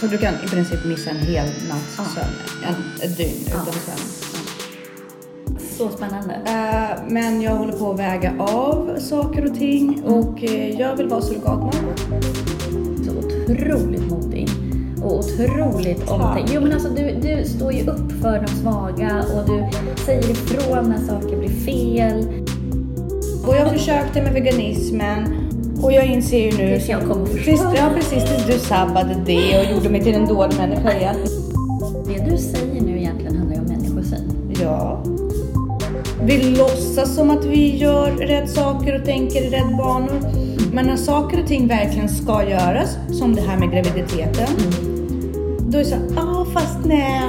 [0.00, 2.04] Så du kan i princip missa en hel natts Ja.
[2.04, 2.34] sömn,
[2.66, 3.54] en, ett dygn Ja.
[3.62, 3.98] utan sömn.
[5.78, 6.34] Så spännande.
[6.46, 11.08] Eh, men jag håller på att väga av saker och ting och eh, jag vill
[11.08, 11.72] vara surrogatmamma.
[13.06, 13.12] Så
[13.52, 14.48] otroligt modig.
[15.02, 16.50] Och otroligt omtänkt.
[16.54, 19.64] Jo men alltså du, du står ju upp för de svaga och du
[20.04, 22.24] säger ifrån när saker blir fel.
[23.46, 25.47] Och jag försökte med veganismen
[25.82, 26.74] och jag inser ju nu...
[26.76, 27.76] Tills jag kom förstörde.
[27.76, 31.16] Ja precis, tills du sabbade det och gjorde mig till en dålig människa igen.
[32.06, 34.32] Det du säger nu egentligen handlar ju om människosyn.
[34.62, 35.02] Ja.
[36.22, 40.20] Vi låtsas som att vi gör rätt saker och tänker i rätt banor.
[40.72, 44.48] Men när saker och ting verkligen ska göras, som det här med graviditeten,
[45.60, 47.22] då är det så här, ah fast nej.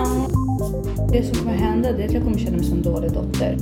[1.12, 3.58] Det som kommer hända det är att jag kommer känna mig som en dålig dotter.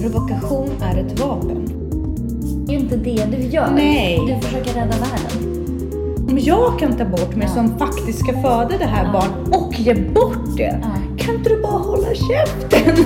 [0.00, 1.68] Provokation är ett vapen.
[2.66, 3.70] Det är inte det du gör.
[3.74, 4.20] Nej.
[4.26, 5.58] Du försöker rädda världen.
[6.30, 7.54] Om jag kan ta bort mig Ja.
[7.54, 9.12] som faktiskt ska föda det här Ja.
[9.12, 10.88] barnet och ge bort det, Ja.
[11.18, 12.96] kan inte du bara hålla käften?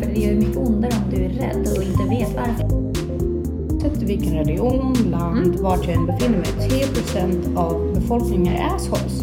[0.00, 2.74] För det gör ju mycket ondare om du är rädd och inte vet varför.
[2.74, 5.62] Oavsett vilken religion, land, Mm.
[5.62, 9.22] vart jag än befinner mig, 10% av befolkningen är assholes.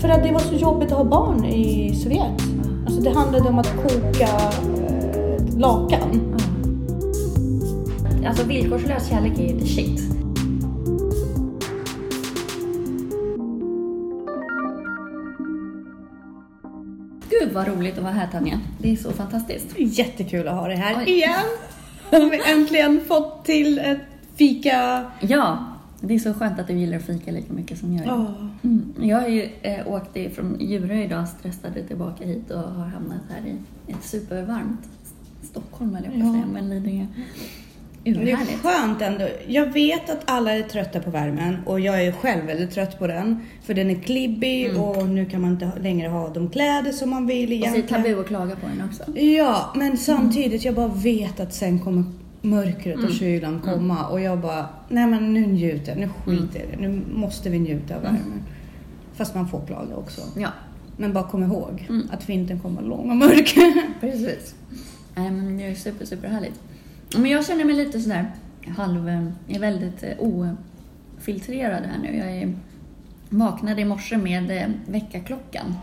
[0.00, 2.42] För att det var så jobbigt att ha barn i Sovjet.
[2.86, 4.28] Alltså det handlade om att koka
[5.58, 6.36] lakan.
[8.26, 10.00] Alltså villkorslös kärlek är ju the shit.
[17.30, 18.60] Gud vad roligt att vara här Tanja.
[18.78, 19.74] Det är så fantastiskt.
[19.78, 21.10] Jättekul att ha dig här Oj.
[21.10, 21.44] igen.
[22.10, 24.00] Har vi äntligen fått till ett
[24.36, 25.04] fika.
[25.20, 25.64] Ja,
[26.00, 28.12] det är så skönt att du gillar att fika lika mycket som jag gör.
[28.12, 28.34] Ja.
[28.62, 28.94] Mm.
[29.00, 33.46] Jag har ju eh, åkt från Djurö idag, stressade tillbaka hit och har hamnat här
[33.46, 34.97] i ett supervarmt
[35.50, 36.32] Stockholm, eller jag Ja.
[36.32, 37.06] säga, men Lidingö.
[38.04, 39.28] Det är skönt ändå.
[39.46, 43.06] Jag vet att alla är trötta på värmen och jag är själv väldigt trött på
[43.06, 43.40] den.
[43.62, 47.26] För den är klibbig och nu kan man inte längre ha de kläder som man
[47.26, 47.62] vill Mm.
[47.62, 48.02] Och så är det egentligen.
[48.04, 49.20] tabu att klaga på den också.
[49.20, 52.04] Ja, men samtidigt jag bara vet att sen kommer
[52.42, 53.06] mörkret Mm.
[53.06, 56.76] och kylan komma och jag bara, nej men nu njuter jag, nu skiter jag i
[56.76, 56.88] det.
[56.88, 58.42] Nu måste vi njuta av värmen.
[59.14, 60.20] Fast man får klaga också.
[60.36, 60.48] Ja,
[60.96, 62.08] Men bara kom ihåg Mm.
[62.12, 63.54] att vintern kommer lång och mörk.
[64.00, 64.54] precis.
[65.18, 66.60] Nej, men det är super, super härligt.
[67.16, 68.32] Men jag känner mig lite sådär
[68.76, 69.08] halv...
[69.46, 72.16] Jag är väldigt eh, ofiltrerad här nu.
[72.16, 72.54] Jag är,
[73.28, 75.74] vaknade i morse med eh, väckarklockan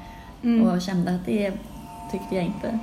[0.43, 0.67] Mm.
[0.67, 1.51] och kände att det
[2.11, 2.79] tyckte jag inte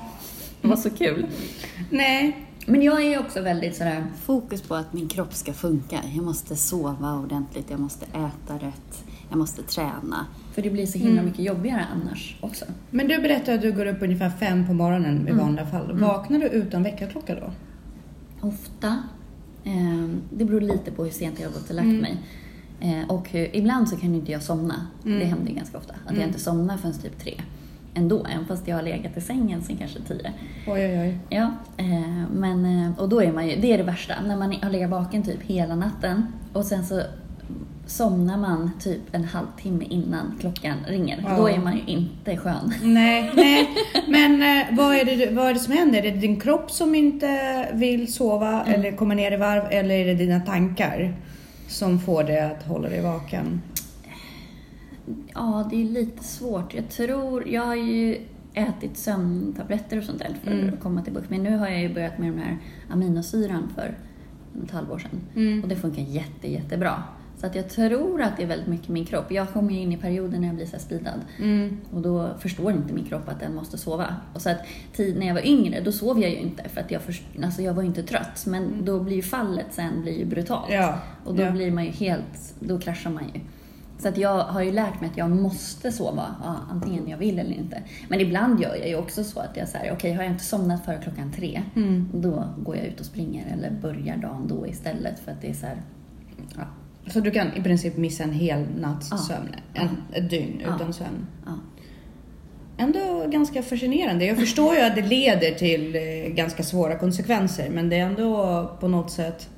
[0.62, 1.26] var så kul.
[1.90, 6.00] nej, Men jag är också väldigt sådär fokus på att min kropp ska funka.
[6.14, 10.26] Jag måste sova ordentligt, jag måste äta rätt, jag måste träna.
[10.52, 12.64] För det blir så himla mycket jobbigare annars också.
[12.90, 15.98] men du berättade att du går upp ungefär fem på morgonen i vanliga fall.
[16.00, 17.50] Vaknar du utan väckarklocka då?
[18.48, 19.02] Ofta.
[19.64, 22.00] Eh, det beror lite på hur sent jag har gått och lagt Mm.
[22.00, 22.16] mig.
[22.80, 24.74] Eh, och hur, ibland så kan ju inte jag somna.
[25.04, 25.18] Mm.
[25.18, 25.94] Det händer ju ganska ofta.
[26.04, 26.20] Att Mm.
[26.20, 27.34] jag inte somnar förrän typ tre.
[27.94, 30.32] Ändå, även fast jag har legat i sängen sen kanske tio.
[30.66, 31.18] Oj, oj, oj.
[31.28, 34.52] Ja, eh, men, eh, och då är man ju, det är det värsta, när man
[34.62, 37.02] har legat vaken typ hela natten och sen så
[37.92, 41.24] somnar man typ en halvtimme innan klockan ringer.
[41.28, 41.36] Ja.
[41.36, 42.74] Då är man ju inte skön.
[42.82, 43.68] Nej, nej.
[44.08, 45.98] Men eh, vad, är det, vad är det som händer?
[45.98, 48.74] Är det din kropp som inte vill sova Mm.
[48.80, 51.14] eller kommer ner i varv eller är det dina tankar
[51.68, 53.62] som får dig att hålla dig vaken?
[55.34, 56.74] Ja, det är lite svårt.
[56.74, 58.16] Jag tror, jag har ju
[58.54, 60.74] ätit sömntabletter och sånt där för Mm.
[60.74, 62.58] att komma till bukt Men nu har jag ju börjat med den här
[62.90, 63.94] aminosyran för
[64.64, 65.20] ett halvår sedan.
[65.36, 65.62] Mm.
[65.62, 67.02] Och det funkar jätte, jättebra.
[67.42, 69.32] Så att jag tror att det är väldigt mycket min kropp.
[69.32, 71.20] Jag kommer ju in i perioder när jag blir så speedad.
[71.38, 71.80] Mm.
[71.92, 74.16] Och då förstår inte min kropp att den måste sova.
[74.34, 74.58] Och så att
[74.92, 77.62] tid, när jag var yngre, då sov jag ju inte för att jag, först, alltså
[77.62, 78.46] jag var inte trött.
[78.46, 80.70] Men då blir ju fallet sen blir ju brutalt.
[80.70, 80.98] Ja.
[81.24, 81.50] Och då ja.
[81.50, 83.40] blir man ju helt, då kraschar man ju.
[83.98, 87.38] Så att jag har ju lärt mig att jag måste sova, ja, antingen jag vill
[87.38, 87.82] eller inte.
[88.08, 90.84] Men ibland gör jag ju också så att jag säger, okej har jag inte somnat
[90.84, 92.08] före klockan tre, Mm.
[92.14, 95.54] då går jag ut och springer eller börjar dagen då istället för att det är
[95.54, 95.82] så här,
[96.56, 96.64] ja,
[97.06, 99.16] Så du kan i princip missa en hel natts Ja.
[99.16, 100.76] sömn, en, ett dygn Ja.
[100.76, 101.26] utan sömn.
[101.46, 101.52] ja.
[102.78, 104.24] Ändå ganska fascinerande.
[104.24, 108.76] Jag förstår ju att det leder till eh, ganska svåra konsekvenser men det är ändå
[108.80, 109.48] på något sätt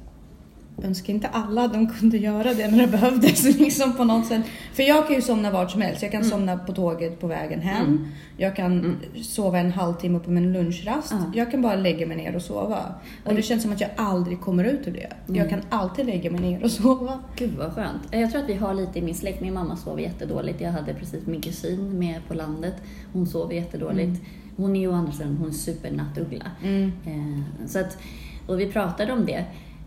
[0.83, 3.45] önskar inte alla de kunde göra det när det behövdes.
[3.59, 4.43] Liksom på något sätt.
[4.73, 6.03] För jag kan ju somna vart som helst.
[6.03, 7.87] Jag kan somna på tåget på vägen hem.
[7.87, 8.07] Mm.
[8.37, 11.13] Jag kan sova en halvtimme på min lunchrast.
[11.13, 11.33] Ja.
[11.35, 12.95] Jag kan bara lägga mig ner och sova.
[13.25, 15.13] Och det känns som att jag aldrig kommer ut ur det.
[15.29, 15.41] Mm.
[15.41, 17.19] Jag kan alltid lägga mig ner och sova.
[17.37, 18.03] Gud vad skönt.
[18.11, 19.41] Jag tror att vi har lite i min släkt.
[19.41, 20.61] Min mamma sov jättedåligt.
[20.61, 22.75] Jag hade precis min kusin med på landet.
[23.13, 24.23] Hon sov jättedåligt.
[24.57, 26.45] Hon är ju å andra sidan hon är supernattuggla.
[26.63, 26.93] Mm.
[27.07, 27.99] Eh, så att,
[28.47, 29.45] och vi pratade om det.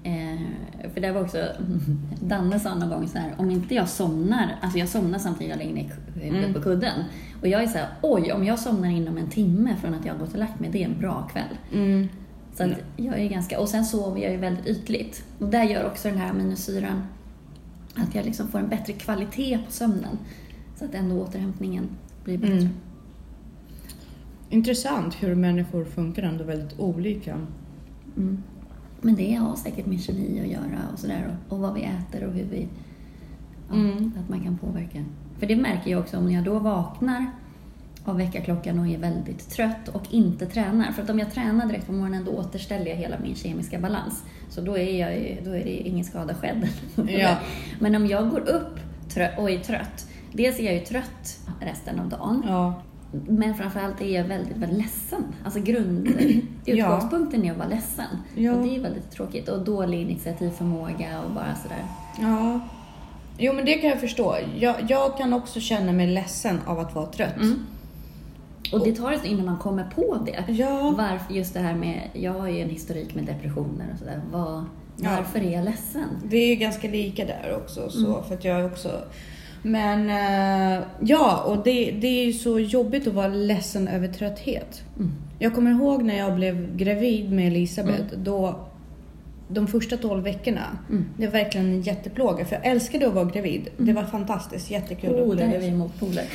[0.07, 1.47] Eh, för det var också,
[2.21, 5.57] Danne sa någon gång så här, om inte jag somnar, alltså jag somnar samtidigt jag
[5.57, 6.53] lägger ner huvudet Mm.
[6.53, 7.03] på kudden.
[7.41, 10.13] Och jag är så här, oj, om jag somnar inom en timme från att jag
[10.13, 11.57] har gått och lagt mig, det är en bra kväll.
[11.73, 12.07] Mm.
[12.53, 15.23] Så att jag är ganska, och sen sover jag ju väldigt ytligt.
[15.39, 17.03] Och där gör också den här aminosyran
[17.95, 20.17] att jag liksom får en bättre kvalitet på sömnen.
[20.75, 21.89] Så att ändå återhämtningen
[22.23, 22.53] blir bättre.
[22.57, 22.69] Mm.
[24.49, 27.37] Intressant hur människor funkar ändå väldigt olika.
[28.17, 28.43] Mm.
[29.07, 31.27] Men det har säkert med kemi att göra och sådär.
[31.27, 32.67] Och, och vad vi äter och hur vi...
[33.69, 34.11] Ja, Mm.
[34.23, 35.03] Att man kan påverka.
[35.39, 37.25] För det märker jag också om jag då vaknar
[38.05, 40.91] av väckarklockan och är väldigt trött och inte tränar.
[40.91, 44.23] För att om jag tränar direkt på morgonen då återställer jag hela min kemiska balans.
[44.49, 46.67] Så då är, jag, då är det ingen skada skedd.
[47.07, 47.37] Ja.
[47.79, 48.79] Men om jag går upp
[49.37, 52.43] och är trött, dels är jag ju trött resten av dagen.
[52.47, 52.81] Ja.
[53.11, 55.23] Men framförallt är jag väldigt, väldigt ledsen.
[55.43, 56.07] Alltså grund...
[56.65, 57.09] Ja.
[57.33, 58.05] Är att vara ledsen.
[58.35, 58.53] Ja.
[58.53, 59.49] Och det är väldigt tråkigt.
[59.49, 61.83] Och dålig initiativförmåga och bara sådär.
[62.19, 62.59] ja.
[63.39, 64.37] Jo men det kan jag förstå.
[64.57, 67.35] Jag, jag kan också känna mig ledsen av att vara trött.
[67.35, 67.65] Mm.
[68.73, 70.53] Och det tar ett innan man kommer på det.
[70.53, 70.93] Ja.
[70.97, 72.01] Varför just det här med...
[72.13, 74.21] Jag har ju en historik med depressioner och sådär.
[74.31, 74.65] Ja.
[74.95, 76.09] varför är jag ledsen?
[76.23, 77.89] Vi är ju ganska lika där också.
[77.89, 79.01] Så, För att jag är också...
[79.61, 84.81] Men eh, ja, och det, det är ju så jobbigt att vara ledsen över trötthet.
[84.95, 85.11] Mm.
[85.39, 88.15] Jag kommer ihåg när jag blev gravid med Elisabeth.
[88.17, 88.59] Då,
[89.47, 91.05] de första 12 veckorna, Mm.
[91.17, 92.45] det var verkligen en jätteplåga.
[92.45, 93.69] För jag älskade att vara gravid.
[93.77, 95.09] Det var fantastiskt, jättekul.
[95.09, 95.59] Upplevelse.
[95.59, 96.25] vi motpoler.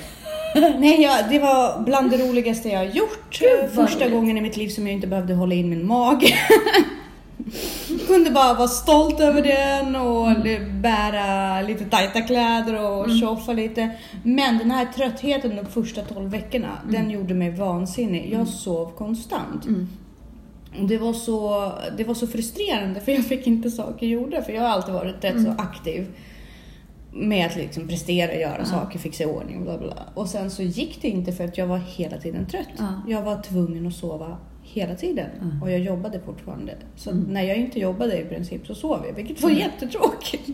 [0.79, 3.39] Nej, ja, det var bland det roligaste jag gjort.
[3.41, 6.35] Gud, vad Första gången i mitt liv som jag inte behövde hålla in min mage.
[8.07, 10.29] Kunde bara vara stolt över den och
[10.81, 13.19] bära lite tajta kläder och Mm.
[13.19, 13.91] tjoffa lite.
[14.25, 18.33] Men den här tröttheten de första 12 veckorna, den gjorde mig vansinnig.
[18.33, 19.65] Jag sov konstant.
[19.67, 19.89] Mm.
[20.89, 24.43] Det var, så, det var så frustrerande för jag fick inte saker gjorda.
[24.43, 26.07] För jag har alltid varit rätt så aktiv
[27.15, 29.95] med att liksom prestera, göra saker, fixa i ordning och bla bla.
[30.15, 32.67] Och sen så gick det inte för att jag var hela tiden trött.
[32.79, 32.87] Ja.
[33.09, 34.37] Jag var tvungen att sova
[34.73, 35.63] hela tiden Mm.
[35.63, 36.75] och jag jobbade fortfarande.
[36.97, 39.63] Så när jag inte jobbade i princip så sov jag, vilket var Mm.
[39.63, 40.49] jättetråkigt.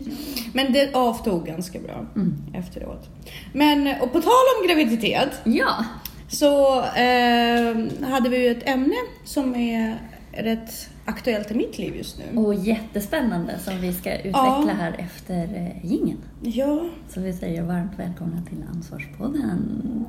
[0.55, 2.35] Men det avtog ganska bra Mm.
[2.55, 3.09] efteråt.
[3.53, 5.85] Men, och på tal om graviditet Ja.
[6.29, 8.95] så eh, hade vi ju ett ämne
[9.25, 9.99] som är
[10.33, 12.41] rätt aktuellt i mitt liv just nu.
[12.41, 14.73] Och jättespännande som vi ska utveckla Ja.
[14.79, 16.19] här efter eh, jingeln.
[16.43, 20.05] Ja, Så vi säger varmt välkomna till Ansvarspodden.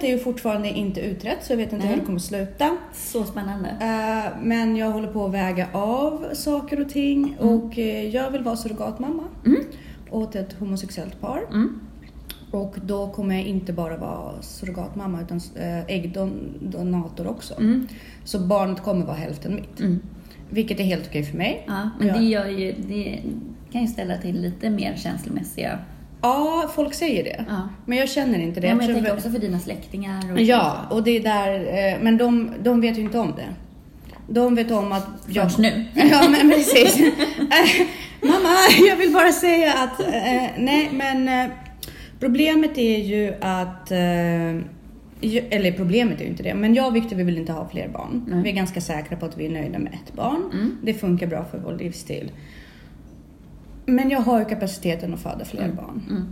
[0.00, 1.94] Ämnet är ju fortfarande inte utrett så jag vet inte Nej.
[1.94, 2.76] hur det kommer sluta.
[2.94, 3.68] Så spännande.
[3.80, 8.42] Eh, men jag håller på att väga av saker och ting och eh, jag vill
[8.42, 9.60] vara surrogatmamma Mm.
[10.10, 11.42] åt ett homosexuellt par.
[11.50, 11.80] Mm.
[12.52, 17.54] Och då kommer jag inte bara vara surrogatmamma utan eh, äggdonator också.
[17.58, 17.86] Mm.
[18.24, 19.80] Så barnet kommer vara hälften mitt.
[19.80, 20.00] Mm.
[20.50, 21.64] Vilket är helt okej för mig.
[21.66, 22.44] Ja, men Ja.
[22.44, 23.22] det ju, det
[23.72, 25.78] kan ju ställa till lite mer känslomässiga...
[26.22, 27.44] Ja, folk säger det.
[27.48, 27.68] Ja.
[27.86, 28.66] Men jag känner inte det.
[28.66, 30.32] Ja, men jag tänker också för dina släktingar.
[30.32, 33.48] Och Ja, och det är där, eh, men de, de vet ju inte om det.
[34.28, 35.44] De vet om att jag...
[35.44, 35.84] Först nu.
[35.94, 36.98] Ja, men precis.
[38.22, 38.56] Mamma,
[38.88, 41.50] jag vill bara säga att, eh, nej men eh,
[42.20, 44.56] problemet är ju att, eh,
[45.50, 47.88] eller problemet är ju inte det, men jag och Victor vi vill inte ha fler
[47.88, 48.24] barn.
[48.28, 48.42] Nej.
[48.42, 50.50] Vi är ganska säkra på att vi är nöjda med ett barn.
[50.52, 50.76] Mm.
[50.82, 52.30] Det funkar bra för vår livsstil.
[53.90, 56.02] Men jag har ju kapaciteten att föda fler barn.
[56.10, 56.24] Mm.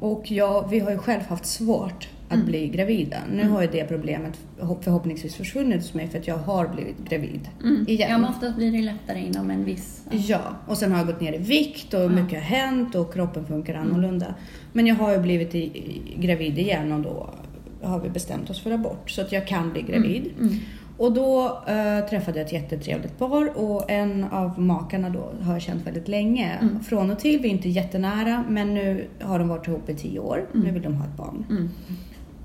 [0.00, 2.46] Och jag, vi har ju själv haft svårt att Mm.
[2.46, 3.16] bli gravida.
[3.32, 6.96] Nu har ju det problemet förhopp- förhoppningsvis försvunnit hos mig för att jag har blivit
[7.08, 7.84] gravid Mm.
[7.88, 8.10] igen.
[8.10, 10.02] Ja, men oftast blir det lättare inom en viss...
[10.10, 13.46] Ja, och sen har jag gått ner i vikt och mycket har hänt och kroppen
[13.46, 14.34] funkar annorlunda.
[14.72, 17.30] Men jag har ju blivit i, i, gravid igen och då
[17.82, 20.30] har vi bestämt oss för abort så att jag kan bli gravid.
[20.40, 20.54] Mm.
[20.98, 25.62] Och då eh, träffade jag ett jättetrevligt par och en av makarna då har jag
[25.62, 26.58] känt väldigt länge.
[26.60, 26.80] Mm.
[26.80, 30.20] Från och till, vi är inte jättenära men nu har de varit ihop i tio
[30.20, 30.48] år.
[30.52, 31.46] Nu vill de ha ett barn.
[31.50, 31.70] Mm.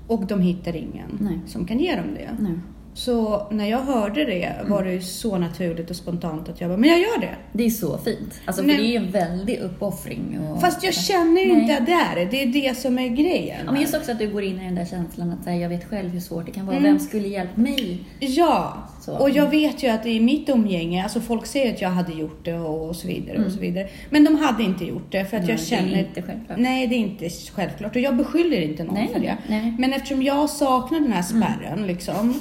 [0.06, 1.40] Och de hittar ingen Nej.
[1.46, 2.30] som kan ge dem det.
[2.38, 2.58] Nej.
[2.94, 6.76] Så när jag hörde det var det ju så naturligt och spontant att jag bara,
[6.76, 7.34] men jag gör det.
[7.52, 8.40] Det är så fint.
[8.44, 8.76] Alltså, för Nej.
[8.76, 10.38] det är ju en väldig uppoffring.
[10.40, 10.60] Och...
[10.60, 12.24] Fast jag känner ju inte att det är det.
[12.24, 13.62] Det är det som är grejen.
[13.66, 15.68] Ja, men just också att du går in i den där känslan att här, jag
[15.68, 16.76] vet själv hur svårt det kan vara.
[16.76, 16.90] Mm.
[16.90, 18.04] Vem skulle hjälpt mig?
[18.20, 19.12] Ja, Så.
[19.18, 22.44] och jag vet ju att i mitt umgänge, alltså folk säger att jag hade gjort
[22.44, 23.46] det och så vidare Mm.
[23.46, 23.88] och så vidare.
[24.10, 25.98] Men de hade inte gjort det för att Nej, jag det är känner...
[25.98, 26.58] inte självklart.
[26.58, 27.96] Nej, det är inte självklart.
[27.96, 29.36] Och jag beskyller inte någon Nej, för det.
[29.48, 29.58] nej.
[29.60, 29.74] Mm.
[29.78, 32.40] Men eftersom jag saknar den här spärren liksom.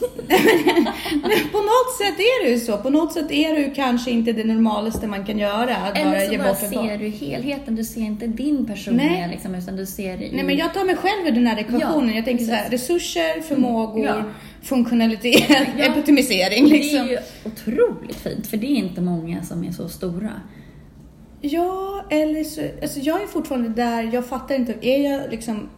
[1.11, 2.77] men på något sätt är det ju så.
[2.77, 5.75] På något sätt är det ju kanske inte det normalaste man kan göra.
[5.75, 7.75] Att bara Eller så ge bara bort ser du helheten.
[7.75, 9.29] Du ser inte din personliga Nej.
[9.31, 10.31] liksom, utan du ser i...
[10.35, 12.09] Nej men jag tar mig själv i den här ekvationen.
[12.09, 14.23] Ja, jag tänker så här, resurser, förmågor, Ja.
[14.63, 15.43] Funktionalitet,
[15.77, 15.85] Ja.
[15.85, 17.07] epitimisering liksom.
[17.07, 20.31] Det är ju otroligt fint, för det är inte många som är så stora.
[21.41, 25.69] Ja, eller så, alltså jag är fortfarande där, jag fattar inte, är jag liksom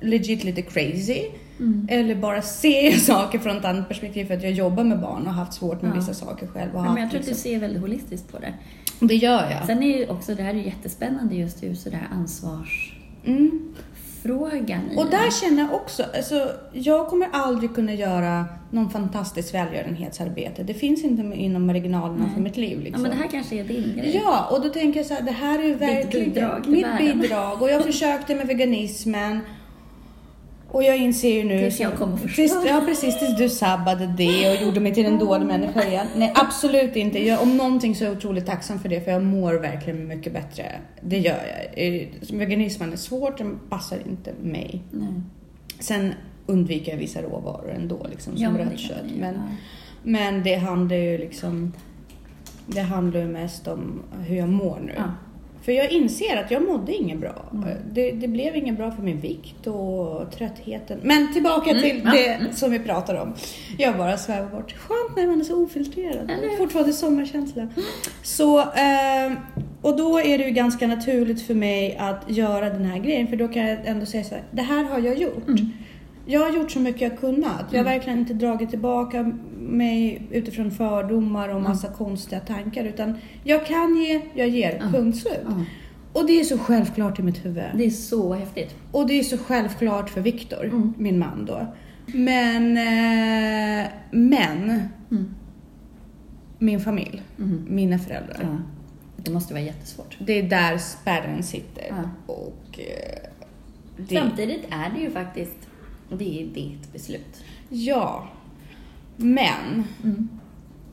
[0.00, 1.22] legit lite crazy?
[1.58, 1.86] Mm.
[1.90, 5.22] Eller bara ser jag saker från ett annat perspektiv för att jag jobbar med barn
[5.22, 5.94] och har haft svårt med Ja.
[5.94, 6.76] vissa saker själv.
[6.76, 8.54] Och men jag tror att du liksom, ser väldigt holistiskt på det.
[9.00, 9.66] det gör jag.
[9.66, 12.96] Sen är ju också det här är jättespännande just ur sådär ansvarsfrågan
[13.26, 13.74] Mm.
[14.24, 20.62] I Och där känner jag också, alltså, jag kommer aldrig kunna göra någon fantastisk välgörenhetsarbete.
[20.62, 22.34] Det finns inte inom marginalerna Nej.
[22.34, 22.76] för mitt liv.
[22.78, 23.02] Ja, Liksom.
[23.02, 24.20] men det här kanske är din grej.
[24.24, 27.20] Ja, och då tänker jag så här, det här är verkligen bidrag mitt världen.
[27.20, 27.62] bidrag.
[27.62, 29.40] Och jag försökte med veganismen.
[30.72, 31.58] Och jag inser ju nu...
[31.58, 32.46] Tills jag kom och förstöra.
[32.46, 33.18] tills, Ja, precis.
[33.18, 36.06] Tills du sabbade det och gjorde mig till en dålig människa igen.
[36.16, 37.26] Nej, absolut inte.
[37.26, 40.32] Jag, om någonting så är jag otroligt tacksam för det, för jag mår verkligen mycket
[40.32, 40.64] bättre.
[41.00, 41.38] Det gör
[41.74, 41.86] jag.
[41.86, 44.82] Eh, Veganismen är svårt, den passar inte mig.
[44.90, 45.08] Nej.
[45.78, 46.14] Sen
[46.46, 48.96] undviker jag vissa råvaror ändå, liksom, som Ja, rött kött.
[49.18, 49.34] Men,
[50.02, 51.72] men det handlar ju liksom...
[52.66, 54.92] Det handlar ju mest om hur jag mår nu.
[54.96, 55.04] Ja.
[55.62, 57.44] För jag inser att jag mådde inget bra.
[57.52, 57.68] Mm.
[57.92, 60.98] Det, det blev inget bra för min vikt och tröttheten.
[61.02, 62.52] Men tillbaka Mm, till det mm.
[62.52, 63.34] som vi pratar om.
[63.78, 64.72] Jag bara svävar bort.
[64.72, 66.30] Skönt när man är så ofiltrerad.
[66.30, 66.56] Eller?
[66.56, 67.68] Fortfarande sommarkänsla.
[68.22, 69.32] Så, eh,
[69.82, 73.26] och då är det ju ganska naturligt för mig att göra den här grejen.
[73.26, 75.46] För då kan jag ändå säga så här, det här har jag gjort.
[76.30, 76.40] Mm.
[76.42, 77.64] Jag har gjort så mycket jag kunnat.
[77.70, 82.84] Jag har verkligen inte dragit tillbaka mig utifrån fördomar och massa konstiga tankar.
[82.84, 84.78] Utan jag kan ge, jag ger.
[84.80, 84.98] Ja.
[84.98, 85.38] Punkt slut.
[85.48, 85.64] Ja.
[86.12, 87.64] Och det är så självklart i mitt huvud.
[87.74, 88.74] Det är så häftigt.
[88.92, 90.94] Och det är så självklart för Viktor, Mm.
[90.98, 91.66] min man då.
[92.06, 95.34] Men, eh, men, Mm.
[96.58, 97.22] min familj,
[97.68, 98.58] mina föräldrar.
[99.16, 100.16] Det måste vara jättesvårt.
[100.20, 101.94] Det är där spärren sitter.
[102.26, 103.28] Och eh,
[103.96, 105.68] det, Samtidigt är det ju faktiskt,
[106.18, 107.42] det är ditt beslut.
[107.68, 108.28] Ja,
[109.16, 109.84] men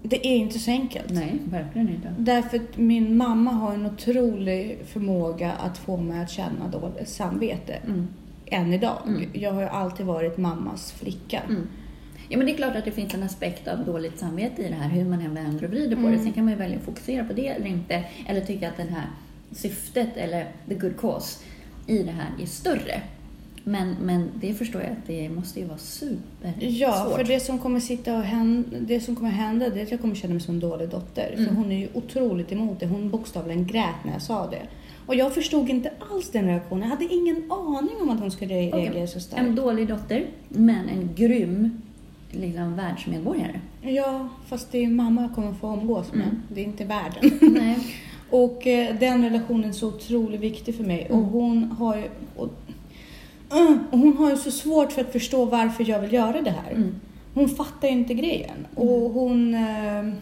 [0.04, 1.10] det är inte så enkelt.
[1.14, 2.14] Nej, verkligen inte.
[2.18, 7.74] Därför att min mamma har en otrolig förmåga att få mig att känna dåligt samvete.
[7.86, 8.08] Mm.
[8.46, 8.98] Än idag.
[9.08, 9.30] Mm.
[9.34, 11.42] Jag har ju alltid varit mammas flicka.
[11.50, 11.68] Mm.
[12.30, 14.76] Ja, men det är klart att det finns en aspekt av dåligt samvete i det
[14.76, 16.12] här, hur man än vänder och vrider på Mm.
[16.12, 16.20] det.
[16.20, 18.84] Sen kan man ju välja att fokusera på det eller inte, eller tycka att det
[18.84, 19.06] här
[19.52, 21.40] syftet, eller the good cause,
[21.88, 23.02] i det här är större.
[23.70, 26.56] Men, men det förstår jag att det måste ju vara supersvårt.
[26.60, 29.92] Ja, för det som kommer sitta och hända, det som kommer hända det är att
[29.92, 31.34] jag kommer känna mig som en dålig dotter.
[31.36, 31.56] För Mm.
[31.56, 32.86] hon är ju otroligt emot det.
[32.88, 34.62] Hon bokstavligen grät när jag sa det.
[35.06, 36.84] Och jag förstod inte alls den reaktionen.
[36.90, 39.44] Jag hade ingen aning om att hon skulle reagera så starkt.
[39.48, 41.82] En dålig dotter, men en grym
[42.32, 43.60] liksom, världsmedborgare.
[43.82, 46.24] Ja, fast det är mamma jag kommer få umgås med.
[46.28, 46.42] Mm.
[46.54, 47.32] Det är inte världen.
[47.54, 47.78] Nej.
[48.30, 51.08] Och eh, den relationen är så otroligt viktig för mig.
[51.10, 51.30] Och Mm.
[51.30, 52.04] hon har ju...
[52.36, 52.50] Och,
[53.54, 56.52] uh, och hon har ju så svårt för att förstå varför jag vill göra det
[56.52, 56.72] här.
[56.72, 56.96] Mm.
[57.34, 58.68] Hon fattar inte grejen.
[58.76, 59.54] Och hon...
[59.56, 60.14] Eh,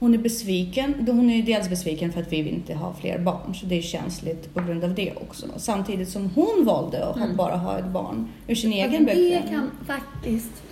[0.00, 0.94] hon är besviken.
[1.06, 3.54] Hon är ju dels besviken för att vi inte har fler barn.
[3.54, 5.46] Så det är känsligt på grund av det också.
[5.56, 7.36] Samtidigt som hon valde att Mm.
[7.36, 9.48] bara ha ett barn ur sin egen det bekvämlighet.
[9.50, 10.62] kan faktiskt...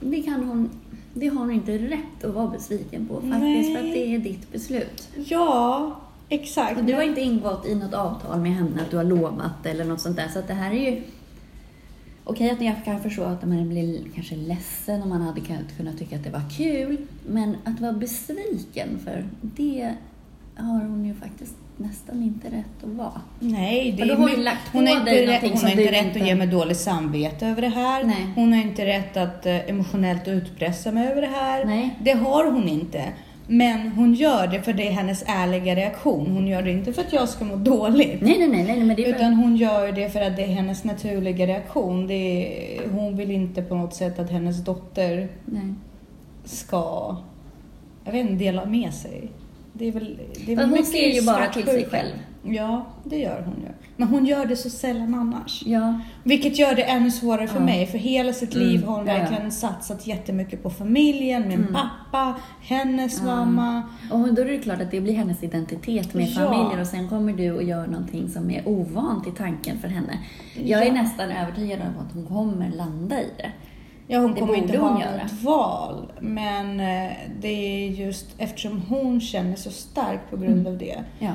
[0.00, 0.70] Det kan hon...
[1.14, 3.74] Det har hon inte rätt att vara besviken på faktiskt, Nej.
[3.76, 5.08] för att det är ditt beslut.
[5.26, 5.96] Ja,
[6.30, 6.78] exakt.
[6.78, 9.84] Och du har inte ingått i något avtal med henne att du har lovat eller
[9.84, 10.28] något sånt där.
[10.28, 11.02] Så att det här är ju...
[12.24, 15.40] Okej att jag kan förstå att man blir kanske ledsen om man hade
[15.76, 16.96] kunnat tycka att det var kul.
[17.28, 19.94] Men att vara besviken för det
[20.56, 23.20] har hon ju faktiskt nästan inte rätt att vara.
[23.40, 26.20] Nej, det Men är lagt på hon har inte, rätt, hon har inte rätt inte-
[26.20, 28.04] att ge mig dåligt samvete över det här.
[28.04, 28.26] Nej.
[28.34, 31.64] Hon har inte rätt att eh, emotionellt utpressa mig över det här.
[31.64, 31.98] Nej.
[32.02, 33.04] Det har hon inte.
[33.52, 36.26] Men hon gör det för det är hennes ärliga reaktion.
[36.26, 38.20] Hon gör det inte för att jag ska må dåligt.
[38.20, 40.46] Nej, nej, nej, nej men det är Utan hon gör det för att det är
[40.46, 42.06] hennes naturliga reaktion.
[42.06, 45.74] Det är, hon vill inte på något sätt att hennes dotter Nej.
[46.44, 47.16] ska,
[48.04, 49.30] jag vet inte, dela med sig.
[49.72, 52.12] Det är väl, det är väl hon ser ju bara till sig själv.
[52.42, 53.68] Ja, det gör hon ju.
[53.96, 55.62] Men hon gör det så sällan annars.
[55.66, 57.64] Ja, Vilket gör det ännu svårare för Ja.
[57.64, 57.86] mig.
[57.86, 59.18] För hela sitt liv Mm, har hon ja, ja.
[59.18, 61.74] verkligen satsat jättemycket på familjen, min Mm.
[61.74, 63.24] pappa, hennes Ja.
[63.24, 63.82] mamma.
[64.10, 66.34] och då är det klart att det blir hennes identitet med Ja.
[66.34, 70.18] familjen och sen kommer du och gör någonting som är ovant i tanken för henne.
[70.64, 70.92] Jag är Ja.
[70.92, 73.50] nästan övertygad om att hon kommer landa i det.
[74.06, 76.12] Ja, hon Det kommer inte ha något val.
[76.20, 80.66] Men eh, det är just eftersom hon känner så starkt på grund Mm.
[80.72, 80.98] av det.
[81.18, 81.32] Ja.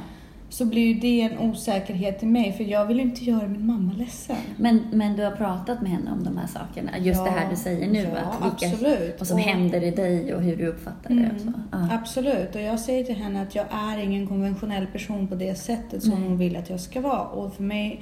[0.56, 2.54] Så blir ju det en osäkerhet i mig.
[2.54, 4.36] För jag vill inte göra min mamma ledsen.
[4.58, 6.98] Men, men du har pratat med henne om de här sakerna?
[6.98, 8.00] Just Ja, det här du säger nu?
[8.14, 9.16] ja, att vilka, absolut.
[9.20, 11.32] Vad som Och- händer i dig och hur du uppfattar det.
[11.36, 11.42] Och.
[11.42, 11.88] Mm, Ja.
[11.92, 16.04] Absolut, och jag säger till henne att jag är ingen konventionell person på det sättet
[16.04, 16.22] som Nej.
[16.30, 17.22] hon vill att jag ska vara.
[17.22, 18.02] Och för mig,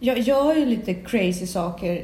[0.00, 2.02] jag gör ju lite crazy saker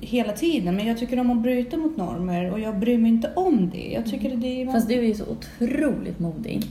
[0.00, 3.30] hela tiden men jag tycker om att bryta mot normer och jag bryr mig inte
[3.36, 3.90] om det.
[3.92, 4.72] Jag tycker det är...
[4.72, 6.62] Fast du är ju så otroligt modig.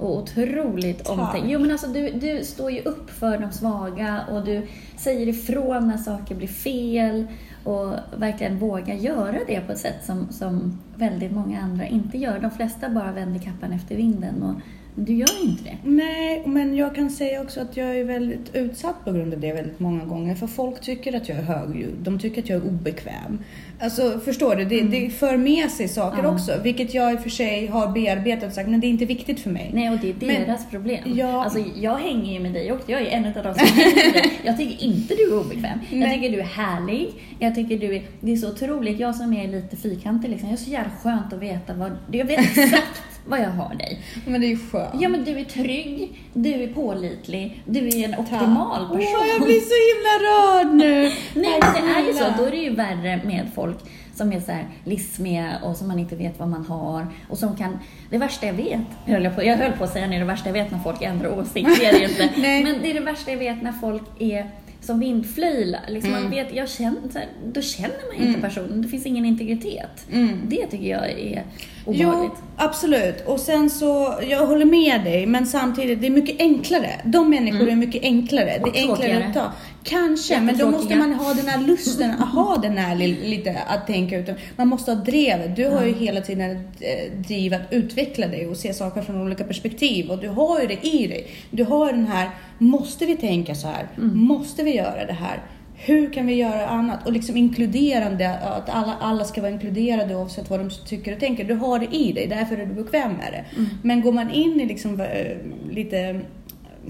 [0.00, 1.48] Och otroligt omtänkt.
[1.50, 4.66] Jo men alltså du, du står ju upp för de svaga och du
[4.96, 7.26] säger ifrån när saker blir fel
[7.64, 12.38] och verkligen vågar göra det på ett sätt som, som väldigt många andra inte gör.
[12.38, 14.54] De flesta bara vänder kappan efter vinden och
[14.94, 15.76] du gör inte det.
[15.84, 19.52] Nej, men jag kan säga också att jag är väldigt utsatt på grund av det
[19.52, 20.34] väldigt många gånger.
[20.34, 21.96] För folk tycker att jag är högljudd.
[22.02, 23.38] De tycker att jag är obekväm.
[23.80, 24.64] Alltså, förstår du?
[24.64, 26.30] Det, det för med sig saker Mm.
[26.30, 26.34] Ja.
[26.34, 26.52] också.
[26.62, 29.40] Vilket jag i och för sig har bearbetat och sagt, men det är inte viktigt
[29.40, 29.70] för mig.
[29.74, 31.00] Nej, och det är Men- deras problem.
[31.14, 31.44] Ja.
[31.44, 34.22] Alltså, jag hänger ju med dig och jag är en av de som hänger med
[34.22, 34.32] dig.
[34.44, 35.78] Jag tycker inte du är obekväm.
[35.90, 36.14] Jag Nej.
[36.14, 37.08] tycker du är härlig.
[37.38, 39.00] Jag tycker du är, det är så otroligt.
[39.00, 40.48] Jag som är lite fyrkantig liksom.
[40.48, 42.86] Jag är så jävla skönt att veta vad, jag vet exakt
[43.30, 44.00] vad jag har dig.
[44.26, 45.00] Men det är ju skönt.
[45.00, 49.16] Ja men du är trygg, du är pålitlig, du är en optimal person.
[49.20, 51.02] Åh, jag blir så himla rörd nu.
[51.40, 53.78] Nej men det är ju så, då är det ju värre med folk
[54.14, 57.56] som är så här lismiga och som man inte vet vad man har och som
[57.56, 57.78] kan,
[58.10, 60.48] det värsta jag vet, höll jag, på, jag höll på att säga nu, det värsta
[60.48, 62.28] jag vet när folk ändrar åsikt, det är det inte.
[62.40, 62.64] Nej.
[62.64, 64.50] Men det är det värsta jag vet när folk är
[64.82, 65.80] som vindflöjlar.
[65.88, 66.22] Liksom Mm.
[66.22, 70.06] man vet, jag känner, så här, då känner man inte personen, det finns ingen integritet.
[70.12, 70.38] Mm.
[70.48, 71.44] Det tycker jag är
[71.86, 72.32] Jo, obehagligt.
[72.56, 73.26] absolut.
[73.26, 76.90] Och sen så, jag håller med dig, men samtidigt, det är mycket enklare.
[77.04, 78.50] De människor är mycket enklare.
[78.50, 78.62] Mm.
[78.62, 79.26] Och det är enklare tråkigare.
[79.26, 79.52] att ta.
[79.84, 83.58] Kanske, men då måste man ha den här lusten att ha den här li- lite
[83.68, 84.28] att tänka ut.
[84.56, 85.56] Man måste ha drevet.
[85.56, 89.44] Du har ju hela tiden eh, driv att utveckla dig och se saker från olika
[89.44, 90.10] perspektiv.
[90.10, 91.26] Och du har ju det i dig.
[91.50, 93.86] Du har den här, måste vi tänka så här?
[93.98, 94.18] Mm.
[94.18, 95.40] Måste vi göra det här?
[95.84, 97.06] Hur kan vi göra annat?
[97.06, 101.44] Och liksom inkluderande, att alla, alla ska vara inkluderade oavsett vad de tycker och tänker.
[101.44, 103.44] Du har det i dig, därför är du bekväm med det.
[103.56, 103.70] Mm.
[103.82, 105.36] Men går man in i liksom, eh,
[105.70, 106.20] lite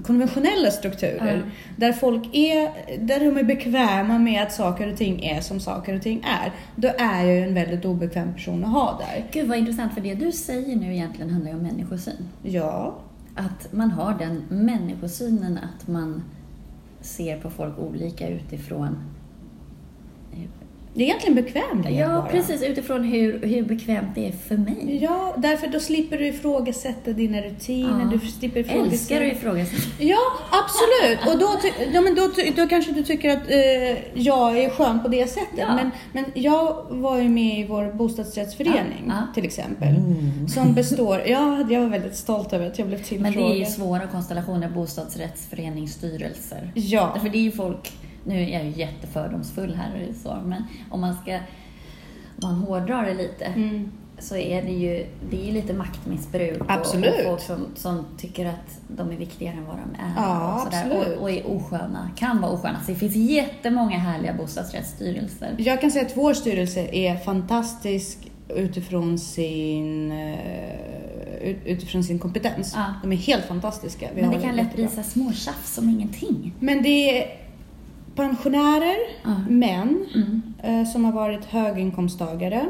[0.03, 1.51] konventionella strukturer, Ja.
[1.77, 5.95] där folk är, där de är bekväma med att saker och ting är som saker
[5.95, 9.25] och ting är, då är jag ju en väldigt obekväm person att ha där.
[9.31, 12.27] Gud vad intressant, för det du säger nu egentligen handlar ju om människosyn.
[12.43, 12.95] Ja,
[13.35, 16.23] Att man har den människosynen att man
[17.01, 18.97] ser på folk olika utifrån
[20.93, 22.21] det är egentligen bekvämt Ja, bara.
[22.25, 22.63] precis.
[22.63, 24.99] Utifrån hur, hur bekvämt det är för mig.
[25.01, 28.17] Ja, därför då slipper du ifrågasätta dina rutiner, Ja.
[28.19, 28.91] du slipper ifrågasätta...
[28.91, 29.81] Älskar att ifrågasätta.
[30.03, 30.17] Ja,
[30.51, 31.19] absolut.
[31.33, 34.69] Och då, ty- ja, men då, ty- då kanske du tycker att eh, jag är
[34.69, 35.47] skön på det sättet.
[35.57, 35.75] Ja.
[35.75, 39.27] Men, men jag var ju med i vår bostadsrättsförening Ja, ja.
[39.33, 39.95] till exempel.
[40.53, 41.21] Som består...
[41.27, 43.51] Ja, jag var väldigt stolt över att jag blev Men tillfrågad.
[43.51, 46.71] det är ju svåra konstellationer, bostadsrättsföreningsstyrelser.
[46.75, 47.17] Ja.
[47.21, 47.91] För det är ju folk,
[48.23, 51.41] nu är jag ju jättefördomsfull här och så, men om man ska, om
[52.41, 53.91] man hårdrar det lite, Mm.
[54.19, 57.13] så är det ju, det är lite maktmissbruk och, Absolut.
[57.13, 60.13] och folk som, som tycker att de är viktigare än vad de är.
[60.17, 62.79] Ja, och, sådär, och, och är osköna, kan vara osköna.
[62.85, 65.55] Så det finns jättemånga härliga bostadsrättsstyrelser.
[65.57, 72.73] Jag kan säga att vår styrelse är fantastisk utifrån sin, eh, ut- utifrån sin kompetens.
[72.75, 72.85] Ja.
[73.01, 74.09] De är helt fantastiska.
[74.15, 76.53] Vi Men det kan lätt här småtjafs om ingenting.
[76.59, 76.89] Men det
[77.21, 77.40] är
[78.15, 79.35] pensionärer, Ja.
[79.49, 80.41] män, Mm.
[80.63, 82.65] eh, som har varit höginkomsttagare.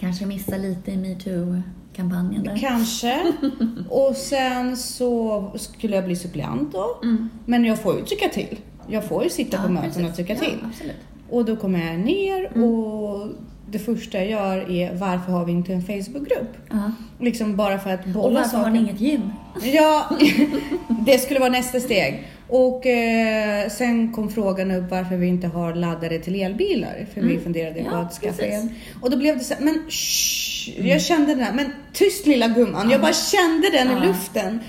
[0.00, 2.56] Kanske missa lite i metoo-kampanjen där.
[2.56, 3.32] Kanske.
[3.90, 6.98] Och sen så skulle jag bli suppleant då.
[7.02, 7.28] Mm.
[7.46, 8.58] Men jag får ju tycka till.
[8.88, 10.08] Jag får ju sitta Ja, på möten precis.
[10.10, 10.58] och tycka ja, till.
[10.68, 10.96] Absolut.
[11.30, 12.68] Och då kommer jag ner Mm.
[12.72, 13.28] och
[13.70, 16.56] det första jag gör är varför har vi inte en Facebookgrupp?
[16.70, 16.92] Ja.
[17.20, 18.70] Liksom bara för att Och bolla varför har saker.
[18.70, 19.22] ni inget gym?
[19.62, 20.10] Ja,
[21.06, 22.26] det skulle vara nästa steg.
[22.48, 27.06] Och eh, sen kom frågan upp varför vi inte har laddare till elbilar.
[27.14, 27.42] För vi Mm.
[27.42, 28.70] funderade på Ja, att skaffa en.
[29.02, 32.48] Och då blev det så här, men shh, jag kände den här, men tyst lilla
[32.48, 32.90] gumman.
[32.90, 34.04] Jag bara kände den Ja.
[34.04, 34.60] i luften.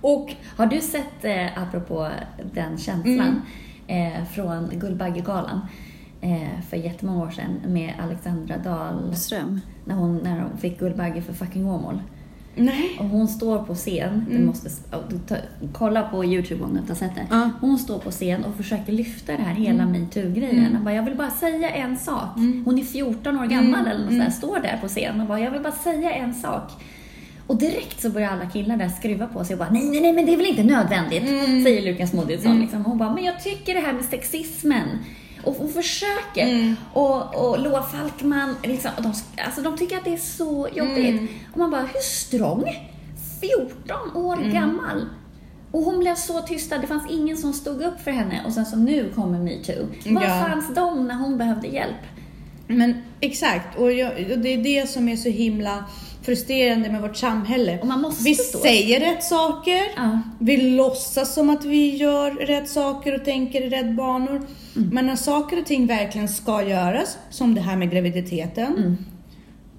[0.00, 2.08] Och Har du sett, eh, apropå
[2.52, 3.42] den känslan,
[3.88, 4.12] Mm.
[4.12, 5.60] eh, från Guldbaggegalan
[6.20, 11.32] eh, för jättemånga år sedan med Alexandra Dahlström när hon, när hon fick Guldbagge för
[11.32, 12.02] fucking Åmål?
[12.56, 12.96] Nej.
[12.98, 14.70] Och hon står på scen, du måste
[15.28, 15.36] ta,
[15.72, 17.26] kolla på Youtube om du inte har sett det.
[17.30, 17.50] Ja.
[17.60, 20.76] Hon står på scen och försöker lyfta det här hela metoo-grejen.
[20.76, 22.36] Och bara, Jag vill bara säga en sak.
[22.64, 25.40] Hon är 14 år gammal eller något sånt där, står där på scen och bara,
[25.40, 26.70] jag vill bara säga en sak.
[27.46, 30.12] Och direkt så börjar alla killar där skruva på sig och bara nej, nej, nej,
[30.12, 31.22] men det är väl inte nödvändigt,
[31.64, 32.60] säger Lukas Moodysson.
[32.60, 32.84] Liksom.
[32.84, 34.88] Hon bara, men jag tycker det här med sexismen
[35.44, 36.74] och hon försöker.
[36.92, 39.12] Och, och Loa Falkman, liksom, och de,
[39.44, 41.30] alltså, de tycker att det är så jobbigt.
[41.52, 42.64] Och man bara, hur strong?
[43.40, 45.06] 14 år gammal.
[45.70, 48.42] Och hon blev så tystad, det fanns ingen som stod upp för henne.
[48.46, 49.86] Och sen så nu kommer metoo.
[50.06, 50.46] Var Ja.
[50.48, 51.96] fanns de när hon behövde hjälp?
[52.66, 55.84] Men exakt, och, jag, och det är det som är så himla
[56.22, 57.78] frustrerande med vårt samhälle.
[57.80, 60.20] Och man måste vi stå säger rätt saker, Ja.
[60.38, 64.46] vi låtsas som att vi gör rätt saker och tänker i rätt banor.
[64.76, 64.88] Mm.
[64.92, 68.96] Men när saker och ting verkligen ska göras, som det här med graviditeten,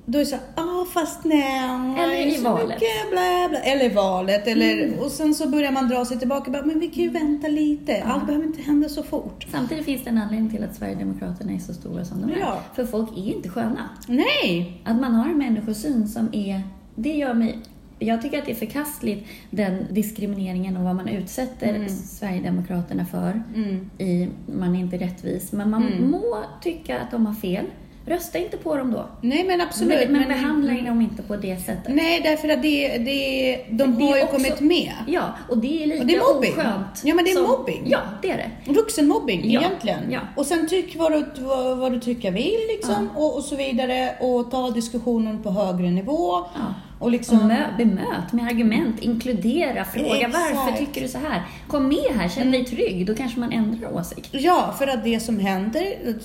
[0.05, 1.95] då är det så ja ah, fast nej, Mm.
[1.95, 2.67] Eller i valet.
[2.67, 3.59] mycket bla bla.
[3.59, 4.99] Eller i valet, eller, Mm.
[4.99, 7.47] och sen så börjar man dra sig tillbaka och bara, men vi kan ju vänta
[7.47, 9.45] lite, allt behöver inte hända så fort.
[9.51, 12.39] Samtidigt finns det en anledning till att Sverigedemokraterna är så stora som de är.
[12.39, 12.59] Ja.
[12.75, 13.89] För folk är inte sköna.
[14.07, 14.81] Nej!
[14.85, 16.61] Att man har en människosyn som är...
[16.95, 17.59] Det gör mig...
[17.99, 23.43] Jag tycker att det är förkastligt, den diskrimineringen och vad man utsätter Sverigedemokraterna för.
[23.55, 23.89] Mm.
[23.97, 27.65] I, man är inte rättvis, men man må tycka att de har fel.
[28.07, 29.05] Rösta inte på dem då.
[29.21, 30.09] Nej men absolut.
[30.09, 31.95] Men, men behandla dem inte på det sättet.
[31.95, 34.91] Nej, därför att det, det, de Det har ju också- kommit med.
[35.07, 36.51] Ja, och det är lika Och det är mobbing.
[36.51, 37.01] oskönt.
[37.03, 37.83] Ja, men det är som, mobbing.
[37.85, 38.71] Ja, det är det.
[38.73, 39.99] Vuxenmobbing Ja, egentligen.
[40.11, 40.19] ja.
[40.35, 44.15] Och sen tyck vad du, vad, vad du tycker vill liksom, och, och så vidare.
[44.19, 46.31] Och ta diskussionen på högre nivå.
[46.55, 46.73] Ja.
[46.99, 47.47] Och liksom...
[47.47, 50.33] Mö, bemöt med argument, inkludera, fråga Exakt.
[50.55, 51.43] varför tycker du så här?
[51.67, 54.29] Kom med här, känn dig trygg, då kanske man ändrar åsikt.
[54.31, 55.81] Ja, för att det som händer,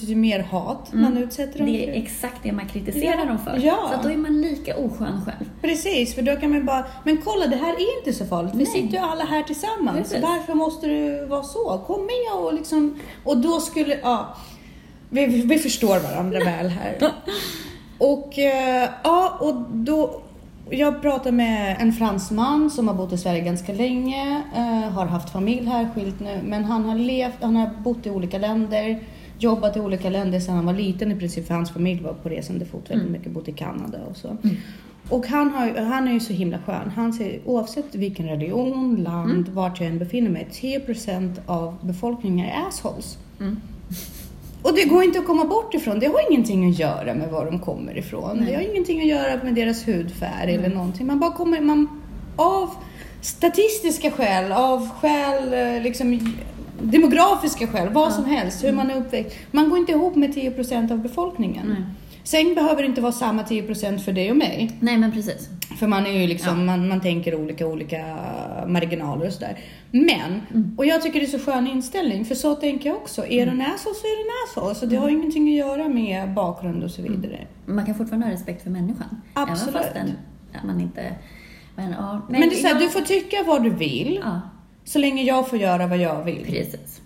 [0.06, 1.80] det är mer hat man utsätter dem Mm.
[1.80, 2.02] Det är för.
[2.02, 3.59] exakt det man kritiserar Ja, dem för.
[3.64, 3.87] ja.
[3.88, 5.50] Så att då är man lika oskön själv.
[5.62, 8.52] Precis, för då kan man bara, men kolla det här är inte så farligt.
[8.54, 8.66] Vi Nej.
[8.66, 9.98] sitter ju alla här tillsammans.
[9.98, 10.22] Precis.
[10.22, 11.78] Varför måste du vara så?
[11.87, 14.37] Kom med och liksom, och då skulle, ja.
[15.11, 16.98] Vi, vi förstår varandra väl här.
[17.98, 20.22] Och eh, ja, och då,
[20.70, 25.30] jag pratade med en fransman som har bott i Sverige ganska länge, eh, har haft
[25.30, 29.00] familj här, skilt nu, men han har levt, han har bott i olika länder,
[29.38, 32.28] jobbat i olika länder sedan han var liten i princip, för hans familj var på
[32.28, 34.37] resande fot väldigt mycket, bott i Kanada och så.
[35.09, 36.90] Och han, har, han är ju så himla skön.
[36.96, 42.68] Han säger oavsett vilken religion, land, vart jag än befinner mig, 10% av befolkningen är
[42.68, 43.18] assholes.
[44.62, 45.99] Och det går inte att komma bort ifrån.
[45.99, 48.44] Det har ingenting att göra med var de kommer ifrån.
[48.46, 51.07] Det har ingenting att göra med deras hudfärg eller någonting.
[51.07, 52.03] Man bara kommer, man,
[52.37, 52.70] av
[53.20, 56.35] statistiska skäl, av skäl, eh, liksom
[56.83, 59.37] demografiska skäl, vad som helst, hur man är uppväxt.
[59.51, 61.66] Man går inte ihop med 10% av befolkningen.
[61.68, 61.85] Nej.
[62.24, 64.70] Sen behöver det inte vara samma 10% för dig och mig.
[64.80, 65.48] Nej, men precis.
[65.78, 68.16] För man är ju liksom, man, man tänker olika, olika
[68.66, 69.59] marginaler och sådär.
[69.90, 70.40] Men,
[70.76, 73.26] och jag tycker det är så skön inställning, för så tänker jag också.
[73.26, 74.74] Är du en asshole så är du en asshole.
[74.74, 77.46] Så det har ingenting att göra med bakgrund och så vidare.
[77.66, 79.20] Man kan fortfarande ha respekt för människan.
[79.35, 79.74] Absolut.
[79.74, 81.14] Även fast den, man inte...
[81.76, 84.40] Men, ja, Men, det är så här, jag- du får tycka vad du vill, Ja,
[84.85, 86.44] så länge jag får göra vad jag vill.
[86.46, 87.00] precis.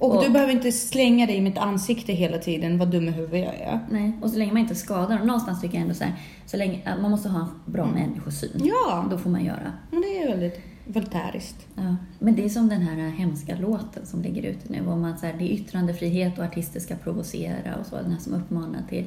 [0.00, 3.10] Och, Och- du behöver inte slänga dig i mitt ansikte hela tiden, vad dum i
[3.10, 3.80] huvudet jag är.
[3.90, 5.26] Nej, och så länge man inte skadar dem.
[5.26, 6.14] Någonstans tycker jag ändå så här,
[6.46, 8.50] så länge, att man måste ha en bra människosyn.
[8.54, 8.66] Mm.
[8.66, 9.06] Ja.
[9.10, 9.72] Då får man göra.
[9.90, 11.66] Men det är väldigt voltäriskt.
[11.74, 11.96] Ja.
[12.18, 14.86] Men det är som den här hemska låten som ligger ute nu.
[14.86, 17.96] Om man så här, det är yttrandefrihet och artister ska provocera och så.
[17.96, 19.04] Den här som uppmanar till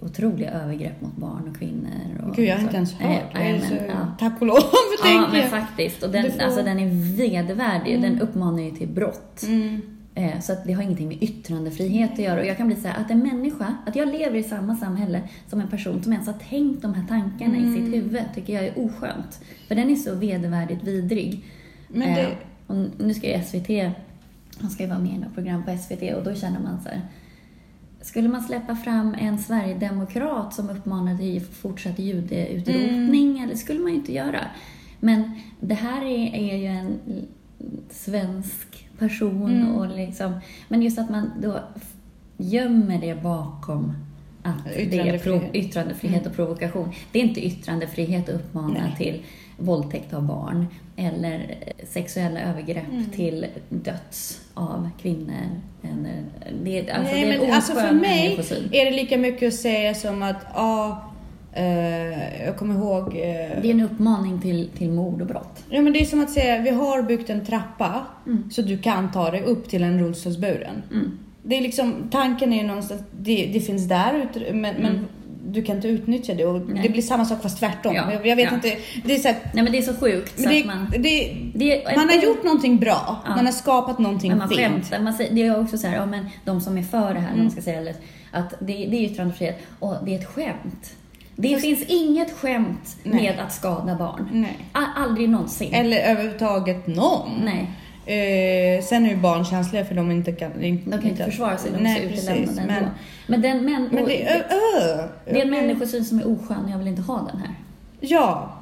[0.00, 2.26] otroliga övergrepp mot barn och kvinnor.
[2.28, 2.64] Och Gud, jag har så.
[2.64, 3.02] inte ens hört.
[3.10, 4.06] Nej, Jag är nej, så, ja.
[4.18, 4.56] Tack och lov,
[4.98, 5.50] Ja, tänker men jag.
[5.50, 6.02] faktiskt.
[6.02, 8.02] Och den, får- alltså, den är vedervärdig.
[8.02, 9.42] Den uppmanar ju till brott.
[9.46, 9.80] Mm.
[10.14, 12.40] Eh, Så att det har ingenting med yttrandefrihet att göra.
[12.40, 15.22] Och jag kan bli så här, att en människa, att jag lever i samma samhälle
[15.48, 17.74] som en person som ens har tänkt de här tankarna i Mm.
[17.74, 19.40] sitt huvud, tycker jag är oskönt.
[19.68, 21.44] För den är så vedervärdigt vidrig.
[21.88, 22.36] Men det-
[22.68, 23.92] Eh, nu ska ju SVT,
[24.60, 26.88] han ska ju vara med i något program på SVT och då känner man så
[26.88, 27.00] här,
[28.06, 33.44] skulle man släppa fram en sverigedemokrat som uppmanade till fortsatt judeutrotning, Mm.
[33.44, 34.40] eller skulle man ju inte göra.
[35.00, 36.98] Men det här är, är ju en
[37.90, 39.74] svensk person Mm.
[39.74, 41.60] och liksom, men just att man då
[42.36, 43.92] gömmer det bakom
[44.42, 45.54] att det är Yttrandefrihet.
[45.54, 46.92] yttrandefrihet och provokation.
[47.12, 48.94] Det är inte yttrandefrihet att uppmana Nej.
[48.98, 49.22] till
[49.58, 51.54] våldtäkt av barn eller
[51.88, 53.04] sexuella övergrepp Mm.
[53.10, 55.60] till döds av kvinnor.
[55.82, 56.22] Eller,
[56.64, 58.40] det, alltså, Nej, det är en men alltså för mig
[58.72, 61.04] är det lika mycket att säga som att, ja,
[61.52, 63.06] eh, jag kommer ihåg...
[63.06, 63.12] eh,
[63.62, 65.64] Det är en uppmaning till, till mord och brott.
[65.70, 68.50] Ja men det är som att säga, vi har byggt en trappa Mm.
[68.50, 70.82] så du kan ta dig upp till en rullstolsburen.
[71.42, 75.06] Det är liksom, tanken är ju någonstans, det, det finns där ute, men, men
[75.52, 76.82] du kan inte utnyttja det och Nej.
[76.82, 77.94] det blir samma sak fast tvärtom.
[77.94, 78.54] Ja, Jag, jag vet ja.
[78.54, 78.76] inte.
[79.04, 80.92] Det är så här, Nej men det är så sjukt så det, man...
[80.98, 83.22] det, Det, man har gjort någonting bra.
[83.26, 83.36] Ja.
[83.36, 84.60] Man har skapat någonting Men man fint.
[84.60, 84.98] skämtar.
[85.00, 87.28] Man säger, det är också så här, ja, men de som är för det här,
[87.32, 87.40] Mm.
[87.42, 87.94] man ska säga, eller,
[88.32, 90.94] att det, det är yttrandefrihet och det är ett skämt.
[91.36, 93.22] Det Fast- finns inget skämt Nej.
[93.22, 94.28] med att skada barn.
[94.32, 94.58] Nej.
[94.96, 95.72] Aldrig någonsin.
[95.74, 97.30] Eller överhuvudtaget någon.
[97.44, 97.70] Nej.
[98.06, 100.50] Eh, sen är ju barn känsliga för de inte kan...
[100.60, 102.28] De kan inte försvara sig, de Nej, precis.
[102.28, 102.72] utelämnade ändå.
[102.74, 102.90] Men,
[103.26, 104.36] Men, den, men, men det är...
[104.38, 107.54] Ö, det är en människosyn som är oskön jag vill inte ha den här.
[108.00, 108.52] Ja.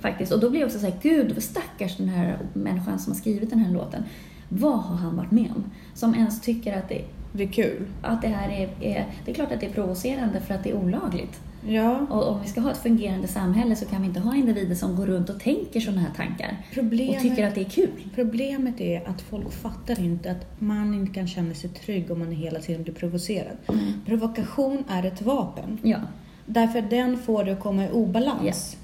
[0.00, 0.32] Faktiskt.
[0.32, 3.58] Och då blir jag också såhär, gud stackars den här människan som har skrivit den
[3.58, 4.04] här låten.
[4.48, 5.64] Vad har han varit med om?
[5.94, 7.00] Som ens tycker att det,
[7.32, 7.86] Det är kul.
[8.02, 9.06] att det här är, är...
[9.24, 11.40] Det är klart att det är provocerande för att det är olagligt.
[11.68, 12.06] Ja.
[12.10, 14.96] Och om vi ska ha ett fungerande samhälle så kan vi inte ha individer som
[14.96, 16.56] går runt och tänker sådana här tankar.
[16.74, 17.90] Problemet- Och tycker att det är kul.
[18.14, 22.32] Problemet är att folk fattar inte att man inte kan känna sig trygg om man
[22.32, 23.56] hela tiden blir provocerad.
[23.68, 23.84] Mm.
[24.06, 25.78] Provokation är ett vapen.
[25.82, 25.98] Ja.
[26.46, 28.76] Därför den får dig att komma i obalans.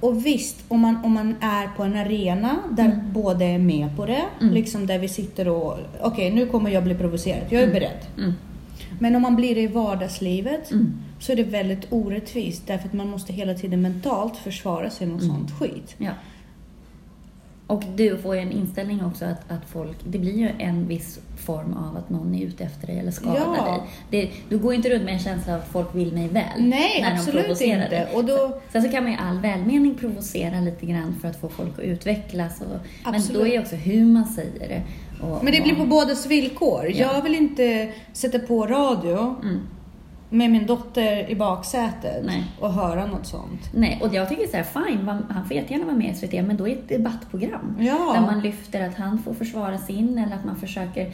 [0.00, 4.06] Och visst, om man, om man är på en arena där båda är med på
[4.06, 4.54] det, Mm.
[4.54, 7.98] liksom där vi sitter och okej, nu kommer jag bli provocerad, jag är beredd.
[8.18, 8.32] Mm.
[9.00, 10.92] Men om man blir det i vardagslivet Mm.
[11.22, 15.22] Så är det väldigt orättvist därför att man måste hela tiden mentalt försvara sig mot
[15.22, 15.34] Mm.
[15.36, 15.94] sånt skit.
[15.98, 16.10] Ja.
[17.66, 21.20] Och du får ju en inställning också att, att folk, det blir ju en viss
[21.46, 23.64] form av att någon är ute efter dig eller skadar Ja.
[23.64, 23.80] dig.
[24.10, 26.44] Det, du går inte runt med en känsla av att folk vill mig väl.
[26.58, 27.88] Nej, när de absolut provocerar inte.
[27.96, 28.06] dig.
[28.14, 31.48] Och då- Sen så kan man ju all välmening provocera lite grann för att få
[31.48, 32.60] folk att utvecklas.
[32.60, 32.66] Och,
[33.04, 33.40] men Absolut.
[33.40, 34.82] då är ju också hur man säger det.
[35.26, 36.84] Och, Men det blir på bådas villkor.
[36.94, 37.12] Ja.
[37.14, 39.60] Jag vill inte sätta på radio Mm.
[40.32, 42.44] Med min dotter i baksätet Nej.
[42.60, 43.70] och höra något sånt.
[43.74, 46.56] Nej, och jag tycker så här, fine, han får jättegärna vara med i SVT, men
[46.56, 47.76] då är det ett debattprogram.
[47.80, 48.12] Ja.
[48.14, 51.12] Där man lyfter att han får försvara sin eller att man försöker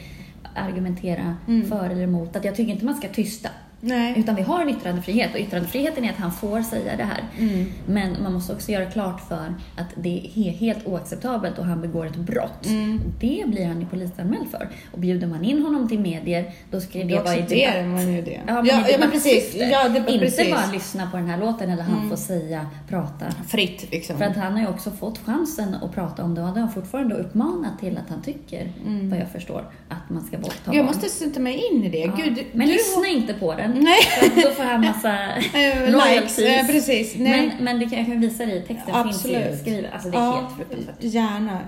[0.55, 1.67] argumentera Mm.
[1.69, 2.35] för eller emot.
[2.35, 3.49] Att jag tycker inte man ska tysta.
[3.81, 4.13] Nej.
[4.17, 7.23] Utan vi har en yttrandefrihet och yttrandefriheten är att han får säga det här.
[7.39, 7.65] Mm.
[7.87, 11.81] Men man måste också göra klart för att det är he- helt oacceptabelt och han
[11.81, 12.65] begår ett brott.
[12.65, 13.01] Mm.
[13.19, 14.69] Det blir han ju polisanmäld för.
[14.91, 17.85] Och bjuder man in honom till medier, då ska det Då vara i debatt.
[17.85, 18.39] man ju det.
[18.47, 19.55] Ja, men, ja, ja, men precis.
[19.71, 20.39] Ja, det, Inte precis.
[20.39, 20.51] Mm.
[20.51, 23.25] bara lyssna på den här låten eller han får säga, prata.
[23.47, 24.17] Fritt liksom.
[24.17, 26.67] För att han har ju också fått chansen att prata om det och han har
[26.67, 28.71] fortfarande uppmanat till att han tycker,
[29.09, 31.97] vad jag förstår, att man ska våldta jag måste sätta mig in i det.
[31.99, 32.13] Ja.
[32.17, 33.68] Gud, Men du lyssna inte på den.
[33.75, 34.01] Nej.
[34.01, 35.09] För att då får han massa
[35.53, 36.39] Eh, likes.
[36.39, 37.15] Eh, precis.
[37.17, 37.47] Nej.
[37.47, 38.95] Men, men det kan jag kan visa dig i texten.
[38.95, 39.43] Absolut.
[39.43, 39.93] Finns ju skrivet.
[39.93, 40.95] Alltså det är helt fruktansvärt.
[40.99, 41.59] Gärna.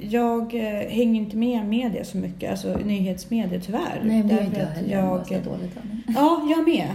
[0.00, 4.00] Jag eh, hänger inte med media så mycket, alltså nyhetsmedia tyvärr.
[4.02, 4.96] Nej, men det inte jag heller.
[4.96, 6.12] Jag så dåligt av det.
[6.16, 6.88] Ja, jag med.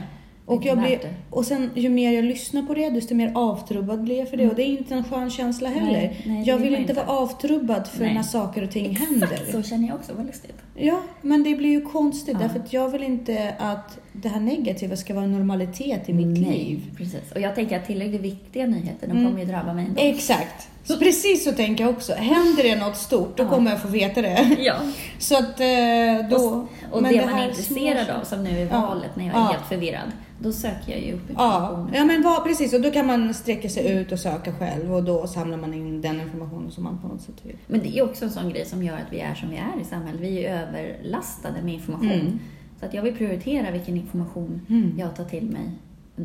[0.45, 0.99] Och, jag blir,
[1.29, 4.47] och sen ju mer jag lyssnar på det, desto mer avtrubbad blir jag för det.
[4.49, 5.99] Och det är inte en skön känsla heller.
[5.99, 6.01] Mm.
[6.01, 6.93] Nej, nej, jag vill inte.
[6.93, 8.13] vara avtrubbad för Nej.
[8.13, 9.39] när saker och ting Exakt händer.
[9.51, 10.13] så känner jag också.
[10.13, 10.64] Vad lustigt.
[10.77, 12.39] Ja, men det blir ju konstigt Ja.
[12.47, 16.37] därför att jag vill inte att det här negativa ska vara en normalitet i mitt
[16.37, 16.81] liv.
[16.97, 17.31] precis.
[17.35, 19.25] Och jag tänker att tillräckligt viktiga nyheter, de Mm.
[19.25, 20.01] kommer ju drabba mig ändå.
[20.01, 20.67] Exakt.
[20.83, 22.13] Så precis så tänker jag också.
[22.13, 23.49] Händer det något stort, då Ja.
[23.49, 24.55] kommer jag få veta det.
[24.59, 24.75] Ja.
[25.19, 26.35] Så att eh, då...
[26.37, 28.81] Och, och men det, man är intresserad små- av, som nu i Ja.
[28.81, 29.45] valet när jag är Ja.
[29.45, 31.91] helt förvirrad, då söker jag ju upp Ja, information.
[31.95, 32.73] ja men vad, precis.
[32.73, 36.01] Och då kan man sträcka sig ut och söka själv och då samlar man in
[36.01, 37.55] den informationen som man på något sätt vill.
[37.67, 39.81] Men det är också en sån grej som gör att vi är som vi är
[39.81, 40.21] i samhället.
[40.21, 42.11] Vi är överlastade med information.
[42.11, 42.39] Mm.
[42.79, 44.93] Så att jag vill prioritera vilken information Mm.
[44.99, 45.69] jag tar till mig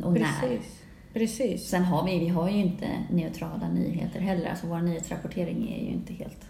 [0.05, 0.21] och när.
[0.21, 0.67] Precis.
[1.15, 1.69] Precis.
[1.69, 4.51] Sen har vi, vi har ju inte neutrala nyheter heller.
[4.51, 6.41] Alltså vår nyhetsrapportering är ju inte helt...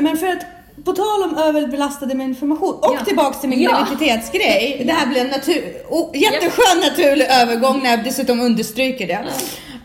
[0.00, 0.46] Men för att
[0.84, 3.04] på tal om överbelastade med information och Ja.
[3.04, 3.70] tillbaks till min Ja.
[3.70, 4.82] graviditetsgrej.
[4.86, 9.24] Det här blir en natur, oh, jätteskön naturlig övergång när jag dessutom understryker det.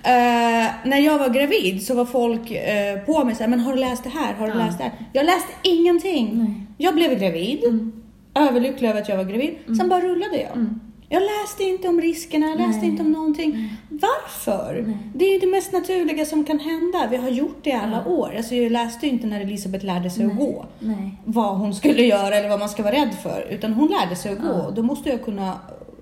[0.08, 3.80] Eh, när jag var gravid så var folk eh, på mig såhär, men har du
[3.80, 4.34] läst det här?
[4.34, 4.66] Har du Ja.
[4.66, 4.94] läst det här?
[5.14, 6.30] Jag läste ingenting.
[6.34, 6.54] Nej.
[6.78, 8.04] Jag blev gravid, Mm.
[8.36, 9.56] överlycklig över att jag var gravid.
[9.78, 10.52] Sen bara rullade jag.
[10.56, 10.80] Mm.
[11.10, 12.90] Jag läste inte om riskerna, jag läste Nej.
[12.90, 13.70] inte om någonting.
[13.90, 14.84] Varför?
[14.88, 14.98] Nej.
[15.16, 17.08] Det är ju det mest naturliga som kan hända.
[17.12, 18.12] Vi har gjort det i alla Ja.
[18.12, 18.34] år.
[18.38, 20.46] Alltså jag läste ju inte när Elisabeth lärde sig att Nej.
[20.46, 21.12] gå Nej.
[21.26, 23.48] vad hon skulle göra eller vad man ska vara rädd för.
[23.50, 24.48] Utan hon lärde sig att gå.
[24.48, 24.72] Ja.
[24.76, 25.54] Då måste jag kunna,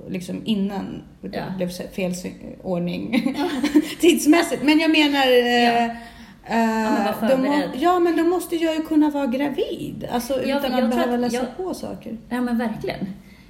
[0.09, 1.43] liksom innan det Ja.
[1.57, 2.13] blev så- fel
[2.63, 3.35] ordning
[4.01, 4.63] tidsmässigt.
[4.63, 5.25] Men jag menar...
[5.25, 5.85] Ja.
[5.85, 5.91] eh,
[6.47, 7.69] men var eh, då må, förberedd.
[7.75, 10.07] ja, men då måste jag ju kunna vara gravid.
[10.11, 12.17] Alltså Ja, utan att behöva att läsa jag- på saker.
[12.29, 13.05] Ja men verkligen.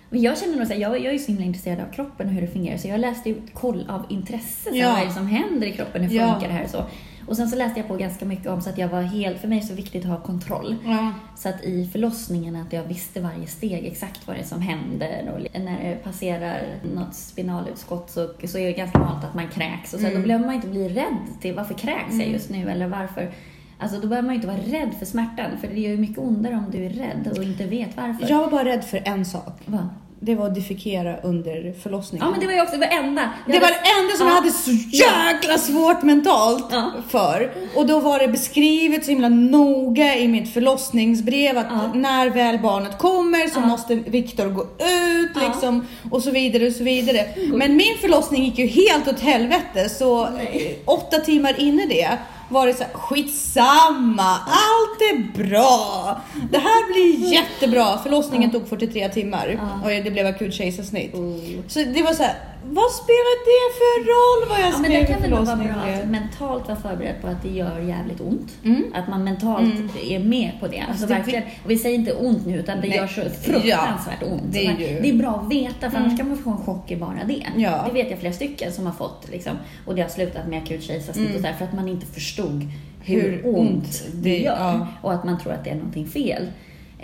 [0.09, 2.27] Men jag känner nog så här, jag, jag är ju så himla intresserad av kroppen
[2.27, 4.91] och hur det fungerar så jag läste ju koll av intresse, så Ja.
[4.91, 6.31] vad är det som händer i kroppen, hur Ja.
[6.31, 6.83] funkar det här och så.
[7.27, 9.47] Och sen så läste jag på ganska mycket om så att jag var helt, för
[9.47, 10.75] mig är det så viktigt att ha kontroll.
[10.85, 11.13] Ja.
[11.35, 15.31] Så att i förlossningen att jag visste varje steg, exakt vad det är som händer.
[15.35, 16.61] Och när det passerar
[16.95, 19.93] något spinalutskott så, så är det ganska vanligt att man kräks.
[19.93, 20.21] Och så Mm.
[20.21, 23.31] Då behöver man inte bli rädd till varför kräks jag just nu eller varför.
[23.79, 26.17] Alltså då behöver man ju inte vara rädd för smärtan för det gör ju mycket
[26.17, 28.29] ondare om du är rädd och inte vet varför.
[28.29, 29.61] Jag var bara rädd för en sak.
[29.65, 29.89] Va?
[30.25, 32.25] Det var att defekera under förlossningen.
[32.27, 33.29] Ja, men det var ju också det enda.
[33.47, 34.33] Det var det enda som Ja.
[34.33, 36.91] jag hade så jäkla svårt mentalt Ja.
[37.09, 37.51] för.
[37.75, 41.91] Och då var det beskrivet så himla noga i mitt förlossningsbrev att Ja.
[41.93, 46.83] när väl barnet kommer så måste Viktor gå ut liksom och så vidare och så
[46.83, 47.25] vidare.
[47.53, 50.79] Men min förlossning gick ju helt åt helvete så Nej.
[50.85, 52.17] åtta timmar in i det
[52.49, 56.21] var det så här, skitsamma, allt är bra.
[56.51, 57.97] Det här blir jättebra.
[58.03, 61.13] Förlossningen tog 43 timmar och det blev akut kejsarsnitt.
[61.13, 61.39] Oh.
[61.67, 62.35] Så det var så här,
[62.69, 65.55] vad spelar det för roll vad jag Ja, skrev det i kan väl vara bra
[65.55, 65.99] förlossningen?
[66.03, 68.51] att mentalt vara förberedd på att det gör jävligt ont.
[68.63, 68.83] Mm.
[68.95, 69.73] Att man mentalt
[70.03, 70.83] är med på det.
[70.89, 72.97] Alltså det- verkligen, och vi säger inte ont nu utan det Nej.
[72.97, 74.41] gör så fruktansvärt ont.
[74.51, 76.91] det är ju- det är bra att veta för annars kan man få en chock
[76.91, 77.45] i bara det.
[77.57, 77.83] Ja.
[77.87, 79.53] Det vet jag flera stycken som har fått liksom,
[79.85, 82.67] och det har slutat med akut kejsarsnitt och så här, för att man inte förstod
[83.03, 84.87] hur, Hur ont ont det det- gör ja.
[85.01, 86.47] och att man tror att det är någonting fel.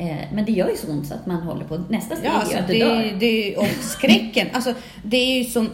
[0.02, 1.78] Eh, men det gör ju så ont så att man håller på.
[1.90, 3.16] Nästa steg Ja, alltså att det, dör.
[3.20, 4.48] det, och skräcken.
[4.54, 5.70] Alltså, det är ju sån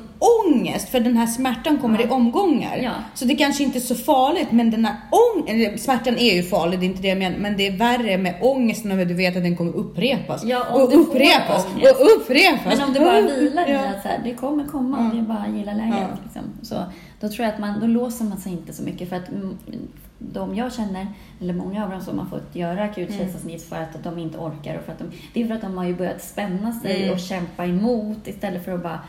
[0.45, 2.05] ångest för den här smärtan kommer Ja.
[2.05, 2.77] i omgångar.
[2.83, 2.91] Ja.
[3.15, 6.79] Så det kanske inte är så farligt men den här ång smärtan är ju farlig,
[6.79, 7.37] det är inte det jag menar.
[7.37, 10.43] Men det är värre med ångesten att du vet att den kommer upprepas.
[10.45, 12.77] Ja, och upprepas och upprepas.
[12.77, 15.13] Men om du bara vilar i att så här, det kommer komma, Ja.
[15.13, 16.09] det är bara att gilla läget.
[16.23, 16.41] Liksom.
[16.61, 16.75] Så,
[17.19, 19.29] då tror jag att man, då låser man sig inte så mycket för att
[20.19, 21.07] de jag känner,
[21.41, 23.19] eller många av dem som har fått göra akut Mm.
[23.21, 25.77] kejsarsnitt för att de inte orkar och för att de, det är för att de
[25.77, 27.13] har ju börjat spänna sig Mm.
[27.13, 28.99] och kämpa emot istället för att bara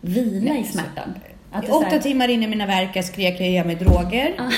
[0.00, 1.14] vila Nej, i smärtan.
[1.52, 4.34] Att Åtta här- timmar in i mina verkar skrek jag ge mig droger.
[4.38, 4.50] Ah.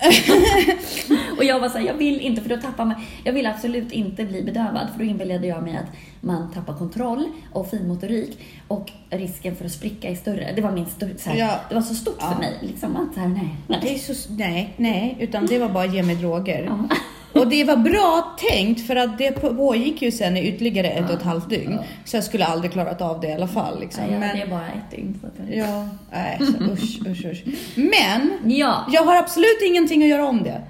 [1.40, 2.94] Och jag var såhär, jag vill inte, för då tappar man...
[3.24, 7.24] Jag vill absolut inte bli bedövad, för då inbillade jag mig att man tappar kontroll
[7.52, 10.52] och finmotorik och risken för att spricka är större.
[10.56, 11.60] Det var min större, så här, Ja.
[11.68, 12.30] Det var så stort Ja.
[12.32, 13.94] för mig, liksom att så här, nej, Det nej.
[13.94, 16.64] är så, nej, nej, utan det var bara ge mig droger.
[16.66, 16.96] Ja.
[17.40, 21.16] Och det var bra tänkt för att det pågick ju sen i ytterligare ett och
[21.16, 21.72] ett halvt dygn.
[21.72, 21.84] Ja.
[22.04, 23.80] Så jag skulle aldrig klarat av det i alla fall.
[23.80, 24.04] Liksom.
[24.04, 25.18] Nej, jag- Men, det är bara ett dygn.
[25.20, 27.42] Så att, ja, nej, så, usch, usch, usch.
[27.76, 28.86] Men ja.
[28.92, 30.62] jag har absolut ingenting att göra om det.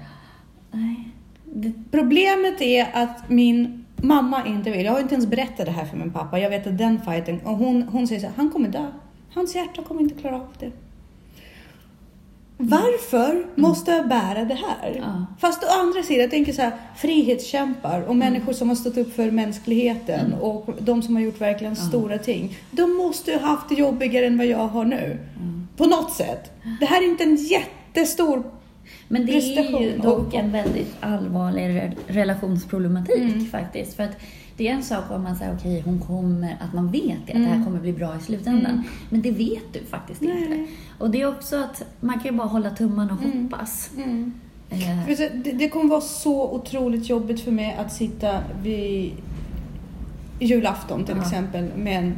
[0.71, 1.07] Nej.
[1.45, 4.85] Det, Problemet är att min mamma inte vill.
[4.85, 6.39] Jag har inte ens berättat det här för min pappa.
[6.39, 8.87] Jag vet att den fighten, och hon, hon säger så här, han kommer dö.
[9.33, 10.71] Hans hjärta kommer inte klara av det.
[12.57, 14.95] Varför måste jag bära det här?
[14.97, 15.25] Ja.
[15.39, 19.15] Fast å andra sidan, jag tänker så här, frihetskämpar och människor som har stått upp
[19.15, 22.57] för mänskligheten och de som har gjort verkligen stora ting.
[22.71, 25.17] De måste ju ha haft det jobbigare än vad jag har nu.
[25.77, 26.51] På något sätt.
[26.79, 28.43] Det här är inte en jättestor
[29.11, 33.45] Men det är ju dock en väldigt allvarlig re- relationsproblematik Mm.
[33.45, 33.93] faktiskt.
[33.95, 34.17] För att
[34.57, 37.39] det är en sak om man säger okej, hon kommer, att man vet det, att
[37.39, 37.65] det här Mm.
[37.65, 38.83] kommer bli bra i slutändan.
[39.09, 40.31] Men det vet du faktiskt Nej.
[40.43, 40.71] inte.
[40.97, 43.43] Och det är också att man kan ju bara hålla tummarna och Mm.
[43.43, 43.89] hoppas.
[43.97, 44.33] Mm.
[44.69, 44.77] Eh,
[45.43, 49.11] Det, det kommer vara så otroligt jobbigt för mig att sitta vid
[50.39, 51.21] julafton till Ja.
[51.21, 52.15] exempel med en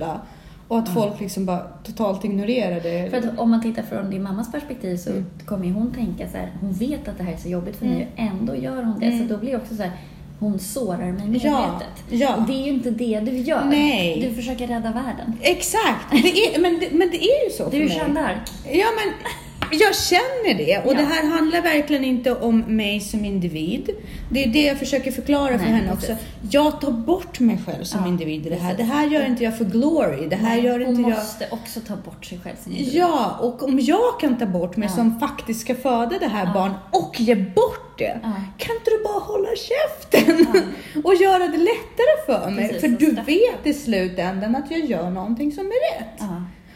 [0.00, 0.20] Ja.
[0.74, 0.94] Och att Ja.
[0.94, 3.10] folk liksom bara totalt ignorerar det.
[3.10, 5.24] För att om man tittar från din mammas perspektiv så Mm.
[5.46, 7.86] kommer ju hon tänka så här, hon vet att det här är så jobbigt för
[7.86, 8.32] mig Mm.
[8.32, 9.06] och ändå gör hon det.
[9.06, 9.28] Mm.
[9.28, 9.92] Så då blir det också så här,
[10.38, 11.44] hon sårar mig medvetet.
[11.44, 12.36] Ja, ja.
[12.36, 13.64] Och det är ju inte det du gör.
[13.64, 14.28] Nej.
[14.28, 15.32] Du försöker rädda världen.
[15.40, 16.10] Exakt!
[16.10, 16.16] Det
[16.56, 18.14] är, men, det, men det är ju så Du är för mig.
[18.14, 18.40] Jeanne.
[18.72, 19.14] Ja, men
[19.80, 20.78] jag känner det.
[20.84, 20.96] Och Ja.
[20.96, 23.90] det här handlar verkligen inte om mig som individ.
[24.30, 26.10] Det är det jag försöker förklara för Nej, henne precis.
[26.10, 26.24] också.
[26.50, 28.74] Jag tar bort mig själv som Ja, individ i det här.
[28.76, 30.26] Det här gör inte jag för glory.
[30.26, 31.18] Det här Nej, gör hon inte jag...
[31.18, 32.94] måste också ta bort sig själv som individ.
[32.94, 34.94] Ja, och om jag kan ta bort mig Ja.
[34.96, 36.52] som faktiskt ska föda det här Ja.
[36.54, 38.20] barnet och ge bort det.
[38.58, 40.46] Kan inte du bara hålla käften
[41.04, 42.68] och göra det lättare för mig?
[42.68, 46.20] Precis, för du vet i slutändan att jag gör någonting som är rätt.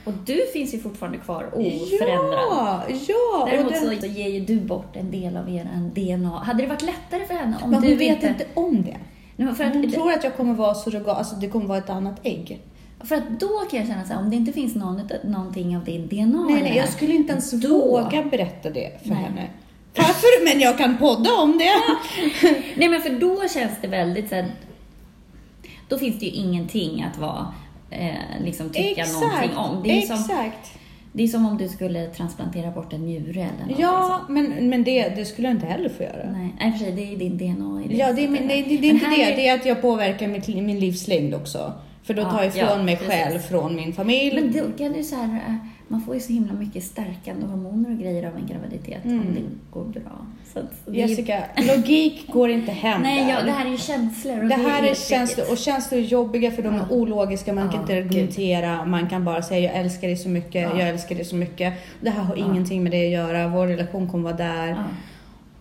[0.08, 2.44] Och du finns ju fortfarande kvar oförändrad.
[2.50, 3.42] Ja, ja.
[3.42, 6.38] Och Däremot det, så ger ju du bort en del av er DNA.
[6.38, 8.96] Hade det varit lättare för henne om men du hon vet inte om det.
[9.36, 11.90] Nej, för, Hon att, tror att jag kommer vara surrogat, alltså det kommer vara ett
[11.90, 12.60] annat ägg.
[13.04, 15.84] för att då kan jag känna så här, om det inte finns någon, någonting av
[15.84, 19.18] din DNA Nej, nej, jag skulle inte ens då- våga berätta det för Nej.
[19.18, 19.46] henne.
[19.96, 20.44] Varför?
[20.52, 21.70] Men jag kan podda om det.
[22.76, 24.46] Nej men för då känns det väldigt så här,
[25.88, 27.54] Då finns det ju ingenting att vara,
[27.90, 28.08] eh,
[28.44, 29.82] liksom tycka någonting om.
[29.84, 30.72] Det är, som, exakt.
[31.12, 34.28] det är som om du skulle transplantera bort en njure eller någonting Ja, sånt.
[34.28, 36.30] men, men det, det skulle jag inte heller få göra.
[36.32, 37.94] Nej, i och för sig, det är din DNA i det.
[37.96, 39.22] Ja, det är, min- nej, det, det är inte det.
[39.22, 41.72] är- Det är att jag påverkar mitt, min livslängd också.
[42.02, 44.40] För då Ja, tar jag ifrån ja, mig själv från min familj.
[44.40, 45.54] Men då kan du så här, eh,
[45.88, 49.42] man får ju så himla mycket stärkande hormoner och grejer av en graviditet om det
[49.78, 50.26] går bra.
[50.54, 51.42] Så det är ju- Jessica,
[51.76, 54.42] logik går inte hem Nej, ja, det här är ju känslor.
[54.42, 56.94] Och Det här är helt känslor och känslor är jobbiga för de är Ja.
[56.96, 60.62] ologiska, man kan Ja, inte argumentera, man kan bara säga jag älskar dig så mycket,
[60.62, 60.78] Ja.
[60.80, 61.74] jag älskar dig så mycket.
[62.00, 62.44] Det här har Ja.
[62.46, 64.68] ingenting med det att göra, vår relation kommer vara där.
[64.68, 64.84] Ja.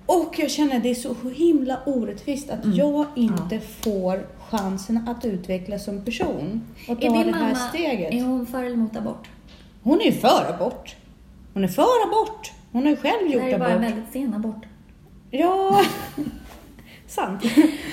[0.06, 5.84] Och jag känner det är så himla orättvist att jag inte får chansen att utvecklas
[5.86, 8.14] som person och ta Är det din här mamma, steget.
[8.14, 9.28] är hon för eller emot abort?
[9.88, 10.96] Hon är ju för abort.
[11.54, 12.52] Hon är för abort.
[12.72, 13.90] Hon har ju själv Det gjort här är bara en abort.
[13.92, 14.66] väldigt sen abort.
[15.32, 15.82] Ja,
[17.08, 17.44] sant.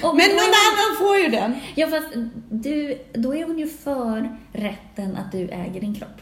[0.02, 1.54] Men någon annan får ju den.
[1.74, 2.08] Ja, fast
[2.50, 6.20] du, då är hon ju för rätten att du äger din kropp.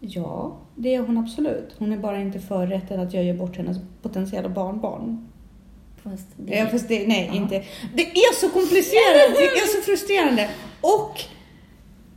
[0.00, 1.74] Ja, det är hon absolut.
[1.78, 5.28] Hon är bara inte för rätten att jag ger bort hennes potentiella barnbarn.
[6.02, 7.36] Fast det, Ja, fast det, nej, Ja.
[7.36, 7.64] inte.
[7.94, 10.48] Det är så komplicerat, det är så frustrerande.
[10.80, 11.20] Och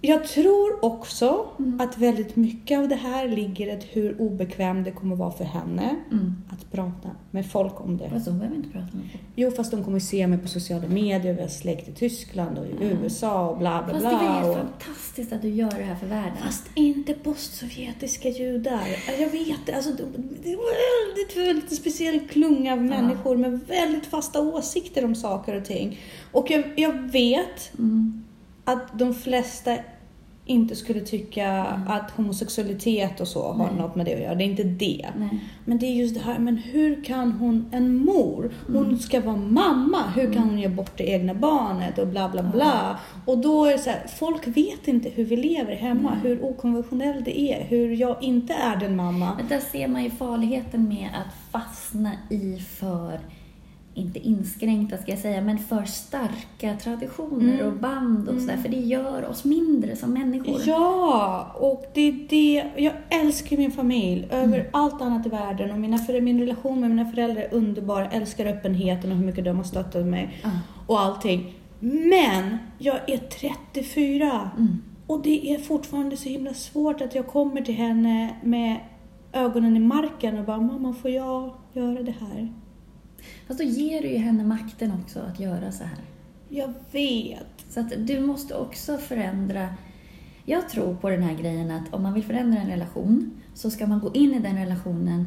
[0.02, 1.82] jag tror också Mm.
[1.82, 5.96] att väldigt mycket av det här ligger i hur obekväm det kommer vara för henne
[6.12, 6.34] Mm.
[6.50, 8.10] att prata med folk om det.
[8.10, 9.24] Fast hon behöver inte prata med folk.
[9.36, 12.66] Jo, fast de kommer se mig på sociala medier, vi har släkt i Tyskland och
[12.66, 14.42] i USA och bla bla Fast det är bla.
[14.42, 14.56] väl Och...
[14.58, 16.38] fantastiskt att du gör det här för världen.
[16.46, 18.82] Fast inte postsovjetiska judar.
[19.20, 19.74] Jag vet det.
[19.74, 25.16] Alltså, de- det är väldigt, väldigt speciell klunga av människor med väldigt fasta åsikter om
[25.16, 26.00] saker och ting.
[26.32, 28.24] Och jag, jag vet Mm.
[28.74, 29.76] Att de flesta
[30.46, 31.52] inte skulle tycka
[31.88, 33.76] att homosexualitet och så har Nej.
[33.78, 34.36] något med det att göra.
[34.36, 35.10] Det är inte det.
[35.18, 35.40] Nej.
[35.66, 38.98] Men det är just det här, men hur kan hon, en mor, hon Mm.
[39.00, 43.00] ska vara mamma, hur kan hon ge bort det egna barnet och bla bla bla.
[43.26, 47.26] Och då är det så här, folk vet inte hur vi lever hemma, hur okonventionellt
[47.26, 49.34] det är, hur jag inte är den mamma.
[49.38, 53.20] Men där ser man ju farligheten med att fastna i för,
[54.00, 57.68] inte inskränkta ska jag säga, men för starka traditioner Mm.
[57.68, 58.58] och band och sådär.
[58.58, 60.62] För det gör oss mindre som människor.
[60.66, 62.64] Ja, och det är det.
[62.78, 64.68] Jag älskar min familj över Mm.
[64.74, 65.72] allt annat i världen.
[65.72, 68.02] Och mina, för, min relation med mina föräldrar är underbar.
[68.02, 70.42] Jag älskar öppenheten och hur mycket de har stöttat mig.
[70.88, 71.54] Och allting.
[71.80, 74.50] Men jag är 34.
[74.58, 74.82] Mm.
[75.08, 78.78] Och det är fortfarande så himla svårt att jag kommer till henne med
[79.34, 82.54] ögonen i marken och bara Mamma, får jag göra det här?
[83.48, 86.04] Fast då ger du ju henne makten också att göra så här.
[86.50, 87.66] Jag vet.
[87.70, 89.70] Så att du måste också förändra.
[90.46, 93.88] Jag tror på den här grejen att om man vill förändra en relation så ska
[93.88, 95.26] man gå in i den relationen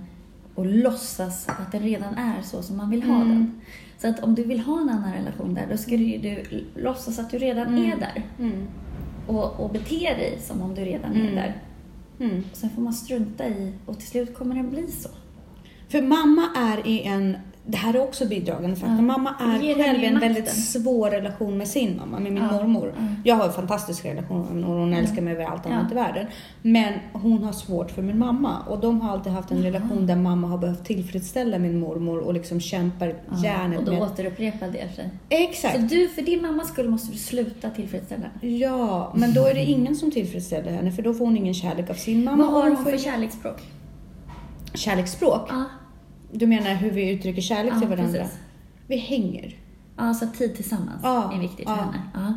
[0.55, 3.29] och låtsas att den redan är så som man vill ha Mm.
[3.29, 3.61] den.
[3.99, 6.45] Så att om du vill ha en annan relation där, då ska du, du
[6.83, 7.93] låtsas att du redan Mm.
[7.93, 8.23] är där.
[8.39, 8.67] Mm.
[9.27, 11.35] Och, och bete dig som om du redan är Mm.
[11.35, 11.63] där.
[12.21, 12.45] Mm.
[12.51, 15.09] Och sen får man strunta i och till slut kommer den bli så.
[15.89, 17.37] För mamma är i en,
[17.67, 19.03] det här är också bidragande faktor, Ja.
[19.03, 22.53] mamma är själv i en väldigt svår relation med sin mamma, med min Ja.
[22.53, 22.93] mormor.
[22.97, 23.03] Ja.
[23.25, 25.95] Jag har en fantastisk relation med min mormor, hon älskar mig över allt annat i
[25.95, 26.27] världen.
[26.63, 30.17] Men hon har svårt för min mamma och de har alltid haft en relation där
[30.17, 34.03] mamma har behövt tillfredsställa min mormor och liksom kämpar Ja, järnet och då med...
[34.03, 35.11] återupprepar det sig.
[35.29, 35.75] Exakt!
[35.75, 38.55] Så du, för din mammas skull måste du sluta tillfredsställa henne.
[38.57, 41.91] Ja, men då är det ingen som tillfredsställer henne för då får hon ingen kärlek
[41.91, 42.45] av sin mamma.
[42.45, 43.61] Vad har hon för kärleksspråk?
[44.75, 45.47] kärleksspråk?
[45.49, 45.65] Ja,
[46.33, 48.19] Du menar hur vi uttrycker kärlek Ja, till varandra?
[48.19, 48.39] precis.
[48.87, 49.57] Vi hänger.
[49.97, 51.83] Ja, så tid tillsammans Ja, är viktigt för ja.
[51.83, 52.03] henne.
[52.15, 52.35] Ja.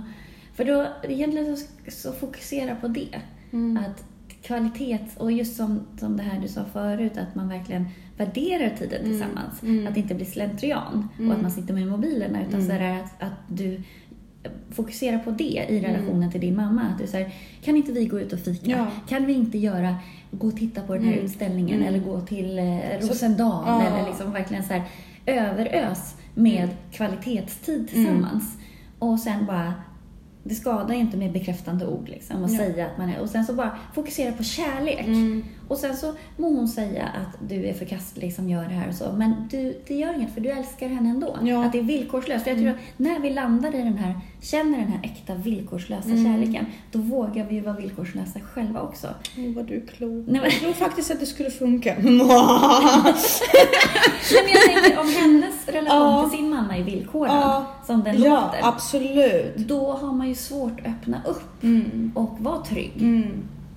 [0.53, 3.21] För då, egentligen så, så fokusera på det.
[3.51, 3.77] Mm.
[3.85, 4.03] Att
[4.41, 7.87] kvalitet, och just som, som det här du sa förut, att man verkligen
[8.17, 9.63] värderar tiden tillsammans.
[9.63, 9.87] Mm.
[9.87, 12.95] Att det inte blir slentrian och att man sitter med mobilerna, utan så är det
[13.03, 13.81] att, att du
[14.71, 16.81] fokuserar på det i relationen till din mamma.
[16.81, 17.33] Att du säger,
[17.63, 18.71] kan inte vi gå ut och fika?
[18.71, 18.87] Ja.
[19.07, 19.95] Kan vi inte göra,
[20.31, 21.25] gå och titta på den här Mm.
[21.25, 21.87] utställningen Mm.
[21.87, 23.81] eller gå till eh, Så- Rosendal Ja.
[23.87, 24.83] eller liksom verkligen så här
[25.25, 26.75] överös med Mm.
[26.91, 28.57] kvalitetstid tillsammans.
[28.99, 29.73] Och sen bara,
[30.43, 32.57] det skadar ju inte med bekräftande ord liksom och Ja.
[32.57, 35.07] säga att man är, och sen så bara fokusera på kärlek.
[35.07, 35.43] Mm.
[35.67, 38.95] Och sen så må hon säga att du är förkastlig som gör det här och
[38.95, 41.37] så, men du, det gör inget för du älskar henne ändå.
[41.41, 41.49] Ja.
[41.55, 41.61] Mm.
[41.67, 42.43] Att det är villkorslöst.
[42.43, 46.09] För jag tror att när vi landar i den här, känner den här äkta villkorslösa
[46.09, 46.25] Mm.
[46.25, 49.07] kärleken, då vågar vi ju vara villkorslösa själva också.
[49.37, 50.25] Åh, vad du är klok.
[50.27, 51.95] Nej, men- Jag tror faktiskt att det skulle funka.
[54.31, 56.29] Nej, men jag tänker om hennes relation Ja.
[56.29, 57.65] till sin mamma är villkorad, Ja.
[57.85, 59.55] som den ja, låter, absolut.
[59.57, 62.11] då har man ju svårt att öppna upp Mm.
[62.15, 62.93] och vara trygg.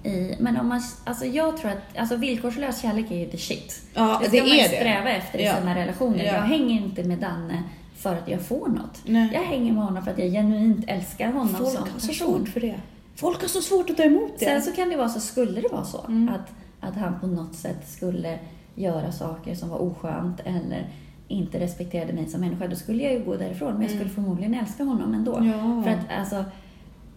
[0.04, 0.18] Mm.
[0.20, 3.82] I, men om man, alltså jag tror att alltså villkorslös kärlek är ju the shit.
[3.94, 4.76] Ja, det ska det man är det.
[4.76, 5.56] sträva efter i Ja.
[5.56, 6.24] sina relationer.
[6.24, 6.32] Ja.
[6.32, 7.62] Jag hänger inte med Danne
[7.96, 9.00] för att jag får något.
[9.04, 9.30] Nej.
[9.34, 12.48] Jag hänger med honom för att jag genuint älskar honom Folk som har så svårt
[12.48, 12.74] för det.
[13.16, 14.44] Folk har så svårt att ta emot det.
[14.44, 16.28] Sen så kan det vara så, skulle det vara så, Mm.
[16.34, 16.52] att,
[16.88, 18.38] att han på något sätt skulle
[18.74, 20.86] göra saker som var oskönt eller
[21.28, 23.72] inte respekterade mig som människa, då skulle jag ju gå därifrån.
[23.72, 25.36] Men jag skulle förmodligen älska honom ändå.
[25.36, 25.48] Mm.
[25.76, 25.82] Ja.
[25.82, 26.44] För att alltså,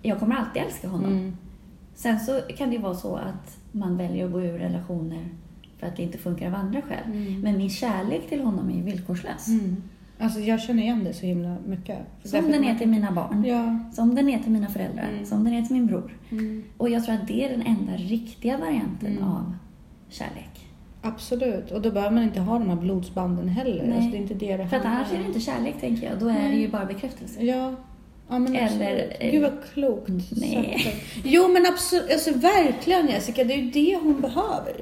[0.02, 1.12] jag kommer alltid älska honom.
[1.12, 1.38] Mm.
[2.02, 5.26] Sen så kan det ju vara så att man väljer att gå ur relationer
[5.78, 7.04] för att det inte funkar av andra skäl.
[7.06, 7.42] Mm.
[7.42, 9.48] Men min kärlek till honom är ju villkorslös.
[9.48, 9.84] Mm.
[10.20, 11.98] Alltså jag känner igen det så himla mycket.
[12.24, 13.46] Som den är till mina barn.
[13.46, 13.80] Ja.
[13.94, 15.10] Som den är till mina föräldrar.
[15.14, 15.26] Mm.
[15.26, 16.18] Som den är till min bror.
[16.32, 16.64] Mm.
[16.78, 19.24] Och jag tror att det är den enda riktiga varianten Mm.
[19.24, 19.54] av
[20.10, 20.68] kärlek.
[21.02, 21.72] Absolut.
[21.72, 23.84] Och då behöver man inte ha de här blodsbanden heller.
[23.88, 23.96] Nej.
[23.96, 26.20] Alltså, det är inte det det För att annars är det inte kärlek tänker jag.
[26.20, 26.62] Då är det Nej.
[26.62, 27.44] ju bara bekräftelse.
[27.46, 27.76] Ja.
[28.32, 29.32] Ja, men Eller- absolut.
[29.32, 30.80] Gud vad klokt Nej.
[30.84, 31.22] sagt.
[31.24, 34.74] Jo men absolut, alltså verkligen Jessica, det är ju det hon behöver.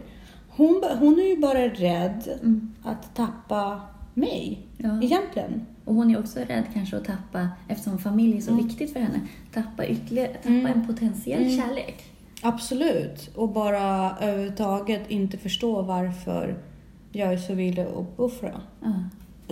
[0.50, 2.74] Hon, hon är ju bara rädd Mm.
[2.84, 3.82] att tappa
[4.14, 5.04] mig, Ja.
[5.04, 5.66] egentligen.
[5.86, 8.68] Och hon är också rädd kanske att tappa, eftersom familj är så Mm.
[8.68, 9.20] viktigt för henne,
[9.54, 10.66] tappa ytterligare, tappa Mm.
[10.66, 11.58] en potentiell Mm.
[11.58, 12.04] kärlek.
[12.41, 13.30] Absolut.
[13.36, 16.58] Och bara överhuvudtaget inte förstå varför
[17.12, 17.84] jag är så villig
[18.18, 18.41] att.
[18.84, 18.93] Ja.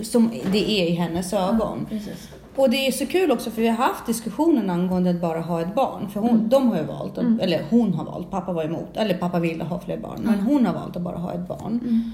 [0.02, 1.86] Som det är i hennes ögon.
[1.90, 2.28] Precis.
[2.58, 5.60] Och det är så kul också för vi har haft diskussionen angående att bara ha
[5.60, 6.08] ett barn.
[6.08, 6.48] För hon, Mm.
[6.48, 7.40] de har ju valt, att, Mm.
[7.40, 10.20] eller hon har valt, pappa var emot, eller pappa ville ha fler barn.
[10.24, 10.46] Men Mm.
[10.46, 11.80] hon har valt att bara ha ett barn.
[11.84, 12.10] Mm.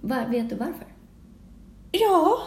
[0.00, 0.86] Var, vet du varför?
[1.92, 2.38] Ja,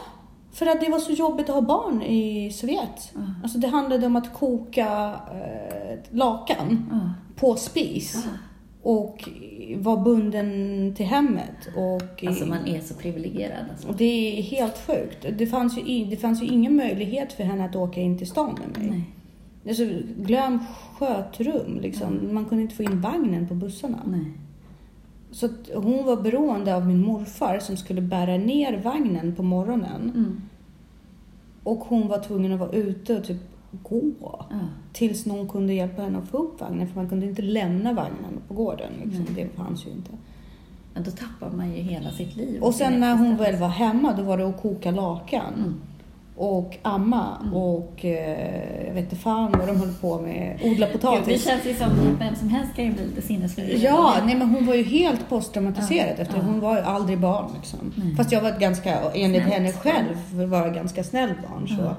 [0.51, 3.11] för att det var så jobbigt att ha barn i Sovjet.
[3.15, 3.19] Ja.
[3.43, 6.99] Alltså det handlade om att koka eh, lakan Ja.
[7.35, 8.23] på spis.
[8.25, 8.31] Ja.
[8.81, 9.29] Och
[9.75, 11.69] vara bunden till hemmet.
[11.75, 13.65] Och, Alltså man är så privilegierad.
[13.71, 13.87] Alltså.
[13.87, 15.25] och det är helt sjukt.
[15.37, 18.59] Det fanns, ju, det fanns ju ingen möjlighet för henne att åka in till stan
[18.59, 18.89] med mig.
[18.89, 19.03] Nej.
[19.67, 19.83] Alltså,
[20.17, 20.59] glöm
[20.93, 21.79] skötrum.
[21.81, 22.33] Liksom.
[22.33, 23.99] Man kunde inte få in vagnen på bussarna.
[24.05, 24.31] Nej.
[25.31, 30.11] Så att hon var beroende av min morfar som skulle bära ner vagnen på morgonen.
[30.15, 30.41] Mm.
[31.63, 33.37] Och hon var tvungen att vara ute och typ
[33.83, 34.01] gå.
[34.19, 34.57] Ja.
[34.93, 36.87] Tills någon kunde hjälpa henne att få upp vagnen.
[36.87, 38.91] För man kunde inte lämna vagnen på gården.
[39.03, 39.25] Liksom.
[39.35, 39.49] Nej.
[39.55, 40.11] Det fanns ju inte.
[40.93, 42.61] Men då tappar man ju hela sitt liv.
[42.63, 45.53] Och sen när hon väl var hemma då var det att koka lakan.
[45.57, 45.75] Mm.
[46.35, 47.37] Och amma.
[47.41, 47.53] Mm.
[47.53, 50.59] Och eh, jag vet inte fan vad de höll på med.
[50.63, 51.45] Odla Gud, det potatis.
[51.45, 53.81] känns ju som att vem som helst kan ju bli lite sinnesförvirrad.
[53.81, 56.43] Ja, nej men hon var ju helt posttraumatiserad Ja, efter ja.
[56.43, 57.79] hon var ju aldrig barn liksom.
[57.95, 58.15] Nej.
[58.15, 61.67] Fast jag var ett ganska, enligt Snällt henne själv, var jag ganska snällt barn.
[61.67, 61.81] Så.
[61.83, 61.95] Ja.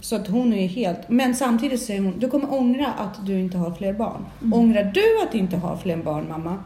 [0.00, 3.58] Så att hon är helt, men samtidigt säger hon, du kommer ångra att du inte
[3.58, 4.26] har fler barn.
[4.40, 4.52] Mm.
[4.58, 6.58] Ångrar du att du inte har fler barn mamma?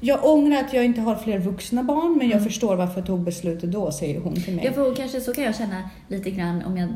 [0.00, 2.44] Jag ångrar att jag inte har fler vuxna barn men jag Mm.
[2.44, 4.64] förstår varför jag tog beslutet då, säger hon till mig.
[4.64, 6.88] Ja, för kanske så kan jag känna lite grann om jag...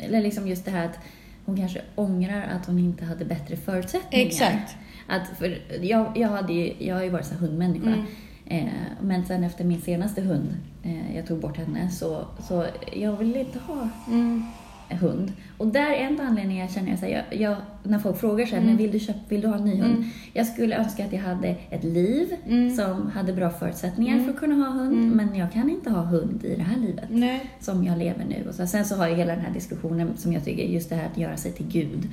[0.00, 0.98] Eller liksom just det här att
[1.44, 4.26] hon kanske ångrar att hon inte hade bättre förutsättningar.
[4.26, 4.76] Exakt.
[5.08, 7.86] Att för jag, jag, hade ju, jag har ju varit så hundmänniska.
[7.86, 8.04] Mm.
[8.46, 12.64] Eh, men sen efter min senaste hund, eh, jag tog bort henne, så, så
[12.96, 14.44] jag ville inte ha Mm.
[14.94, 15.32] Hund.
[15.58, 18.52] Och där är en anledning jag känner, så här, jag, jag, när folk frågar här,
[18.56, 18.66] Mm.
[18.68, 19.94] men vill du, köpa, vill du ha en ny hund?
[19.96, 20.08] Mm.
[20.32, 22.76] Jag skulle önska att jag hade ett liv Mm.
[22.76, 24.24] som hade bra förutsättningar Mm.
[24.26, 25.10] för att kunna ha hund, Mm.
[25.10, 27.50] men jag kan inte ha hund i det här livet Nej.
[27.60, 28.48] som jag lever nu.
[28.48, 30.96] Och så, sen så har jag hela den här diskussionen som jag tycker, just det
[30.96, 32.08] här att göra sig till Gud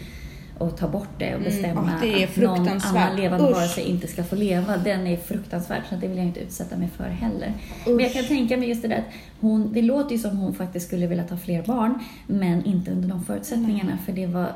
[0.63, 3.55] och ta bort det och Mm, bestämma och det är att någon annan levande Usch.
[3.55, 4.77] varelse inte ska få leva.
[4.77, 7.53] Den är fruktansvärd, så det vill jag inte utsätta mig för heller.
[7.85, 8.13] Men jag Usch.
[8.13, 11.07] kan tänka mig just det där att hon, det låter ju som hon faktiskt skulle
[11.07, 14.47] vilja ta fler barn, men inte under de förutsättningarna, för det var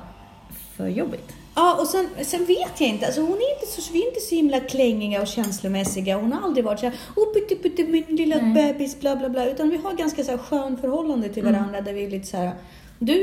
[0.77, 1.33] för jobbigt.
[1.55, 3.05] Ja, och sen, sen vet jag inte.
[3.05, 6.17] Alltså hon är inte så, vi är inte så himla klängiga och känslomässiga.
[6.17, 8.53] Hon har aldrig varit så här, oh putte putte min lilla Nej.
[8.73, 9.45] bebis, bla bla bla.
[9.45, 11.53] Utan vi har ganska så här skön förhållande till Mm.
[11.53, 12.51] varandra där vi är lite så här,
[12.99, 13.13] du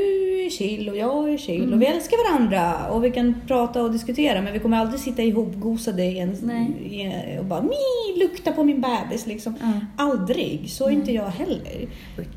[0.45, 1.73] är chill och jag är chill Mm.
[1.73, 5.21] och vi älskar varandra och vi kan prata och diskutera men vi kommer aldrig sitta
[5.23, 6.67] ihopgosade i en, Nej.
[6.85, 9.55] i, och bara mi, lukta på min bebis liksom.
[9.61, 9.71] Ja.
[9.97, 10.95] Aldrig, så är Nej.
[10.97, 11.87] inte jag heller.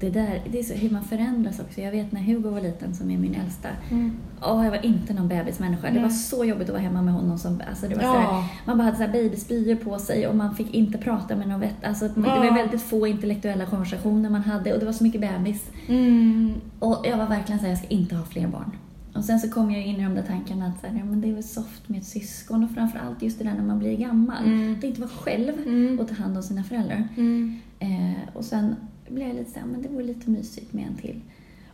[0.00, 1.80] Det, där, det är så hur man förändras också.
[1.80, 4.12] Jag vet när Hugo var liten, som är min äldsta, Mm.
[4.42, 5.86] Åh, jag var inte någon bebismänniska.
[5.86, 6.02] Det Nej.
[6.02, 7.38] var så jobbigt att vara hemma med honom.
[7.38, 8.12] Som, alltså det var Ja.
[8.12, 11.60] så här, man bara hade babyspyor på sig och man fick inte prata med någon
[11.60, 11.84] vett.
[11.84, 12.36] Alltså, Det Ja.
[12.40, 15.70] var väldigt få intellektuella konversationer man hade och det var så mycket bebis.
[15.88, 16.52] Mm.
[16.78, 18.70] Och jag var verkligen såhär, jag ska inte ha fler barn.
[19.14, 21.20] Och sen så kom jag in i de där tankarna att så här, ja, men
[21.20, 23.96] det är väl soft med ett syskon och framförallt just det där när man blir
[23.96, 24.44] gammal.
[24.44, 24.74] Mm.
[24.78, 25.98] Att inte vara själv Mm.
[26.00, 27.08] och ta hand om sina föräldrar.
[27.16, 27.60] Mm.
[27.78, 28.74] Eh, och sen
[29.08, 31.20] blev jag lite såhär, men det vore lite mysigt med en till.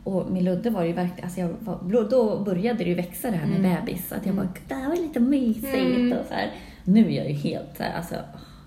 [0.04, 3.30] Och med Ludde var det ju verkligen, alltså jag var, då började det ju växa
[3.30, 3.74] det här med Mm.
[3.84, 4.12] bebis.
[4.12, 4.36] Att jag Mm.
[4.46, 6.12] bara, det här var lite mysigt Mm.
[6.18, 6.50] och så här.
[6.84, 8.14] Nu är jag ju helt såhär, alltså.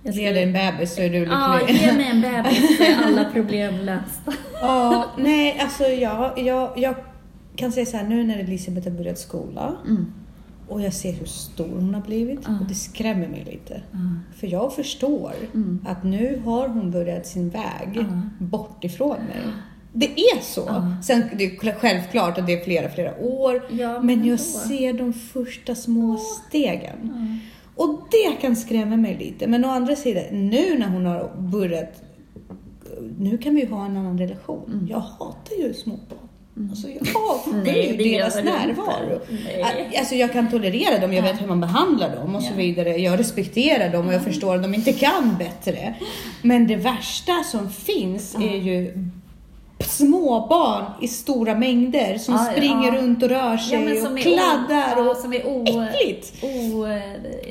[0.07, 1.81] Jag Ge dig en bebis så är du Ja, lycklig.
[1.81, 4.33] ge mig en bebis så är alla problem lösta.
[4.61, 6.95] Ja, nej, alltså jag, jag, jag
[7.55, 10.05] kan säga så här nu när Elisabeth har börjat skola Mm.
[10.67, 12.57] och jag ser hur stor hon har blivit Ja.
[12.61, 13.81] och det skrämmer mig lite.
[13.91, 13.97] Ja.
[14.39, 15.85] För jag förstår Mm.
[15.87, 18.03] att nu har hon börjat sin väg Ja.
[18.39, 19.41] bort ifrån mig.
[19.93, 20.63] Det är så.
[20.67, 20.95] Ja.
[21.03, 23.61] Sen det är självklart att det är flera, flera år.
[23.69, 27.16] Ja, men men jag ser de första små stegen.
[27.77, 29.47] Och det kan skrämma mig lite.
[29.47, 32.01] Men å andra sidan, nu när hon har börjat...
[33.19, 34.63] Nu kan vi ju ha en annan relation.
[34.73, 34.87] Mm.
[34.89, 36.19] Jag hatar ju små barn.
[36.57, 36.69] Mm.
[36.69, 39.19] Alltså jag hatar Nej, ju deras närvaro.
[39.99, 41.31] Alltså jag kan tolerera dem, jag Ja.
[41.31, 42.97] vet hur man behandlar dem och så vidare.
[42.97, 45.95] Jag respekterar dem och jag förstår att de inte kan bättre.
[46.41, 48.93] Men det värsta som finns är ju
[49.87, 53.01] småbarn i stora mängder som Ja, springer ja.
[53.01, 56.33] runt och rör sig och kladdar o, och ja, som är o, äckligt.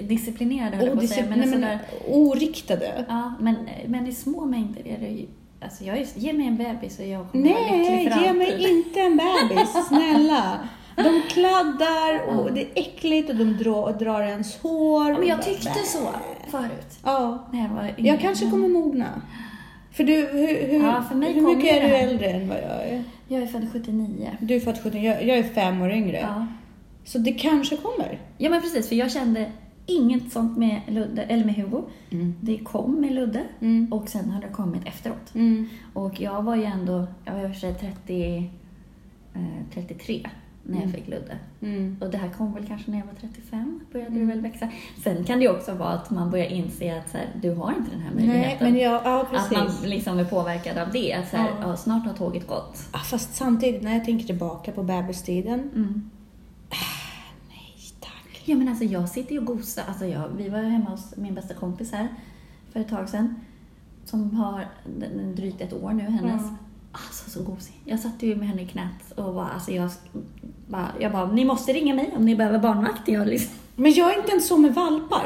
[0.02, 1.26] odisciplinerade, höll jag på att säga.
[1.28, 1.78] Men, nej, sådär,
[2.08, 3.04] men, oriktade.
[3.08, 3.56] ja, men,
[3.86, 5.26] men i små mängder är det ju...
[5.60, 8.28] Alltså jag är, ge mig en bebis och jag kommer vara lycklig Nej, för ge
[8.28, 8.38] alltid.
[8.38, 10.58] mig inte en bebis, snälla.
[10.96, 15.10] De kladdar och det är äckligt och de drar, drar ens hår.
[15.12, 15.98] Ja, men jag tyckte så
[16.50, 16.98] förut.
[17.04, 17.94] Ja, När jag var yngre.
[18.10, 19.06] jag kanske kommer mogna.
[19.96, 23.04] För du, hur, hur, Ja, för hur mycket är du äldre än vad jag är?
[23.28, 24.30] Jag är född 79.
[24.40, 26.18] Du är född 17, jag, jag är fem år yngre.
[26.20, 26.46] Ja.
[27.04, 28.18] Så det kanske kommer.
[28.38, 28.88] ja, men precis.
[28.88, 29.52] För jag kände
[29.86, 31.82] inget sånt med Ludde, eller med Hugo.
[32.10, 32.34] Mm.
[32.40, 33.92] Det kom med Ludde Mm.
[33.92, 35.34] och sen har det kommit efteråt.
[35.34, 35.68] Mm.
[35.92, 38.50] Och jag var ju ändå, jag var i och för sig 30,
[39.34, 39.40] eh,
[39.74, 40.26] 33
[40.68, 41.38] när jag fick Ludde.
[41.62, 41.96] Mm.
[42.00, 44.68] Och det här kom väl kanske när jag var 35, började det väl växa.
[45.04, 47.72] Sen kan det ju också vara att man börjar inse att så här, du har
[47.78, 48.72] inte den här Nej, möjligheten.
[48.72, 51.12] men jag, ja att man liksom är påverkad av det.
[51.12, 51.68] Att så här, Ja.
[51.68, 51.76] ja.
[51.76, 52.78] snart har tåget gått.
[53.10, 55.60] Fast samtidigt när jag tänker tillbaka på bebistiden.
[55.60, 56.10] Mm.
[57.48, 58.42] Nej tack.
[58.44, 59.84] Ja men alltså jag sitter ju och gosar.
[59.88, 62.08] Alltså jag, vi var ju hemma hos min bästa kompis här
[62.72, 63.34] för ett tag sedan.
[64.04, 64.66] Som har
[65.36, 66.42] drygt ett år nu, hennes.
[66.96, 67.02] Ja.
[67.08, 67.74] Alltså så gosig.
[67.84, 69.90] Jag satt ju med henne i knät och bara, alltså jag,
[70.68, 73.08] bara, jag bara, ni måste ringa mig om ni behöver barnvakt.
[73.08, 73.54] Jag liksom.
[73.76, 75.22] Men jag är inte ens så med valpar.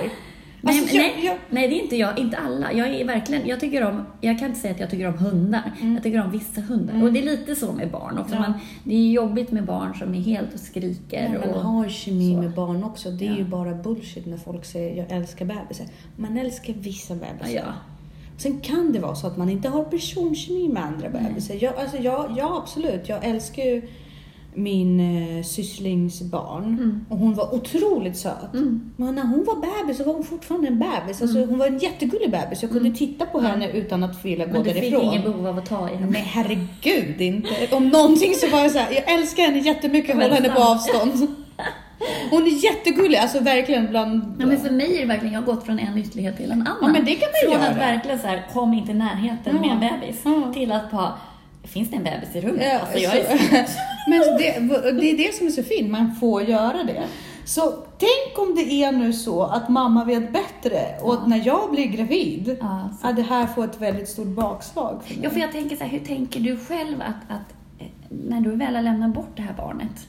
[0.62, 2.18] Nej, Alltså, men- jag, nej, jag, nej, det är inte jag.
[2.18, 2.72] Inte alla.
[2.72, 5.72] Jag är verkligen, jag tycker om, jag kan inte säga att jag tycker om hundar.
[5.94, 7.02] Jag tycker om vissa hundar.
[7.02, 8.34] Och det är lite så med barn också.
[8.34, 8.40] Ja.
[8.40, 8.52] Man,
[8.84, 11.28] det är jobbigt med barn som är helt och skriker.
[11.28, 12.40] Nej, man och, har kemi så.
[12.42, 13.10] med barn också.
[13.10, 13.36] Det är Ja.
[13.36, 15.86] ju bara bullshit när folk säger jag älskar bebisar.
[16.16, 17.54] Man älskar vissa bebisar.
[17.54, 17.72] Ja.
[18.40, 21.56] Sen kan det vara så att man inte har personkemi med andra bebisar.
[21.60, 23.08] Jag, alltså, jag, ja, absolut.
[23.08, 23.82] Jag älskar ju
[24.54, 26.64] min eh, sysslings barn.
[26.64, 27.06] Mm.
[27.08, 28.54] Och hon var otroligt söt.
[28.54, 28.92] Mm.
[28.96, 31.22] Men när hon var bebis så var hon fortfarande en bebis.
[31.22, 32.62] Alltså, Hon var en jättegullig bebis.
[32.62, 35.04] Jag kunde titta på henne utan att vilja gå Men du fick därifrån.
[35.04, 36.10] ingen behov av att ta i henne.
[36.10, 37.48] Nej herregud inte.
[37.70, 41.12] Om någonting så var jag så här, jag älskar henne jättemycket, håll henne på avstånd.
[42.30, 44.36] Hon är jättegullig, alltså verkligen bland...
[44.40, 46.60] Ja, men för mig är det verkligen, jag har gått från en ytterlighet till en
[46.62, 46.76] annan.
[46.82, 47.70] Ja, men det kan man Från göra.
[47.72, 49.60] att verkligen så här, kom inte i närheten Ja.
[49.60, 50.52] med en bebis, Ja.
[50.54, 51.12] till att bara,
[51.64, 52.62] finns det en bebis i rummet?
[52.64, 53.28] Ja, alltså, jag är
[54.08, 57.02] Men det, det är det som är så fint, man får göra det.
[57.44, 61.70] Så tänk om det är nu så att mamma vet bättre och att när jag
[61.70, 65.24] blir gravid, Ja, så- att det här får ett väldigt stort bakslag för mig.
[65.24, 68.50] Ja, för jag tänker så här, hur tänker du själv att, att eh, när du
[68.56, 70.06] väl har lämnat bort det här barnet?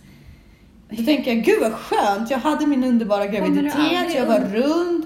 [0.92, 5.06] Då tänker jag, gud vad skönt, jag hade min underbara graviditet, jag var und- rund.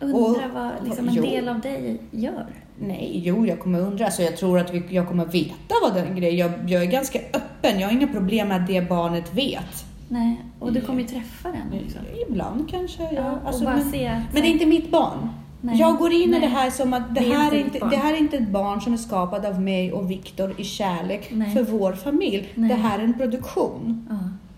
[0.00, 1.22] Undra vad liksom, en jo.
[1.22, 2.46] del av dig gör?
[2.78, 4.04] Nej, jo, jag kommer undra.
[4.04, 7.18] Alltså, jag tror att vi, jag kommer veta vad den grejen jag, jag är ganska
[7.18, 7.80] öppen.
[7.80, 9.84] Jag har inga problem med att det barnet vet.
[10.08, 11.98] Nej, och du kommer ju träffa den också.
[12.28, 13.02] Ibland kanske.
[13.14, 13.38] Ja.
[13.46, 13.90] Alltså, men,
[14.32, 15.28] men det är inte mitt barn.
[15.60, 15.78] Nej.
[15.78, 16.40] Jag går in i Nej.
[16.40, 17.90] det här som att det, Det är här är inte, barn.
[17.90, 21.28] det här är inte ett barn som är skapat av mig och Viktor i kärlek
[21.32, 21.54] Nej.
[21.54, 22.48] för vår familj.
[22.54, 22.68] Nej.
[22.68, 24.06] Det här är en produktion.
[24.10, 24.16] Ja.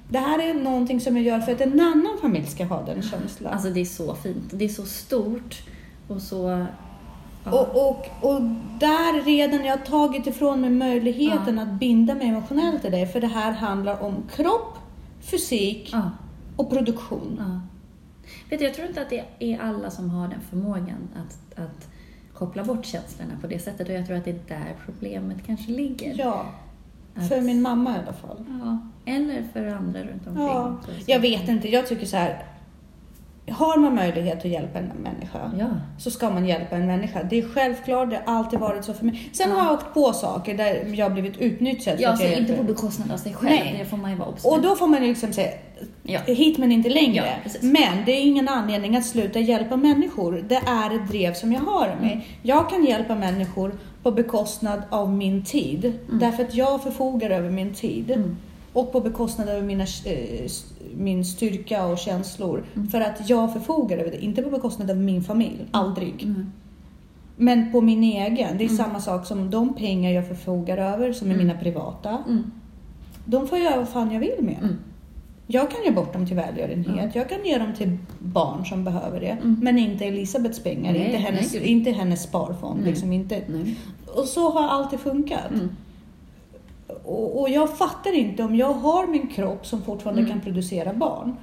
[0.08, 3.02] Det här är någonting som jag gör för att en annan familj ska ha den
[3.02, 3.52] känslan.
[3.52, 4.50] Alltså det är så fint.
[4.50, 5.62] Det är så stort
[6.08, 6.66] och så...
[7.44, 7.52] Ja.
[7.52, 8.42] Och, och, och
[8.80, 13.06] där redan jag har tagit ifrån mig möjligheten att binda mig emotionellt till det.
[13.06, 14.78] För det här handlar om kropp,
[15.20, 16.10] fysik ja.
[16.56, 17.36] och produktion.
[17.38, 17.60] Ja.
[18.50, 21.88] Vet du, jag tror inte att det är alla som har den förmågan att, att
[22.34, 25.72] koppla bort känslorna på det sättet och jag tror att det är där problemet kanske
[25.72, 26.14] ligger.
[26.18, 26.46] Ja,
[27.16, 28.44] Att- för min mamma i alla fall.
[28.60, 28.78] Ja,
[29.12, 30.44] eller för andra runt omkring.
[30.46, 31.68] Ja, jag vet inte.
[31.68, 32.42] Jag tycker så här.
[33.50, 35.66] Har man möjlighet att hjälpa en människa Ja.
[35.98, 37.22] så ska man hjälpa en människa.
[37.22, 39.30] Det är självklart, det har alltid varit så för mig.
[39.32, 41.96] Sen har jag åkt på saker där jag har blivit utnyttjad.
[42.00, 43.50] Ja, så inte på bekostnad av sig själv.
[43.64, 43.76] Nej.
[43.78, 45.50] Det får man ju vara obs Och då får man ju liksom säga
[46.02, 46.20] Ja.
[46.26, 47.26] hit men inte längre.
[47.44, 50.44] Ja, men det är ingen anledning att sluta hjälpa människor.
[50.48, 52.12] Det är ett drev som jag har i mig.
[52.12, 52.24] Mm.
[52.42, 53.72] Jag kan hjälpa människor
[54.02, 55.92] på bekostnad av min tid.
[56.20, 58.10] Därför att jag förfogar över min tid.
[58.10, 58.36] Mm.
[58.74, 60.50] Och på bekostnad över mina, eh,
[60.96, 62.64] min styrka och känslor.
[62.74, 62.88] Mm.
[62.88, 64.24] För att jag förfogar över det.
[64.24, 65.66] Inte på bekostnad av min familj.
[65.70, 66.22] Aldrig.
[66.22, 66.52] Mm.
[67.36, 68.58] Men på min egen.
[68.58, 72.18] Det är samma sak som de pengar jag förfogar över, som är mina privata.
[72.28, 72.50] Mm.
[73.24, 74.58] De får jag göra vad fan jag vill med.
[74.62, 74.76] Mm.
[75.46, 77.14] Jag kan ge bort dem till välgörenhet.
[77.14, 79.26] Jag kan ge dem till barn som behöver det.
[79.42, 79.58] Mm.
[79.62, 82.80] Men inte Elisabeths pengar, Nej, inte, hennes, nej, inte hennes sparfond.
[82.80, 82.90] Nej.
[82.90, 83.42] Liksom inte.
[84.14, 85.50] Och så har alltid funkat.
[87.04, 90.32] Och, och jag fattar inte om jag har min kropp som fortfarande Mm.
[90.32, 91.36] kan producera barn.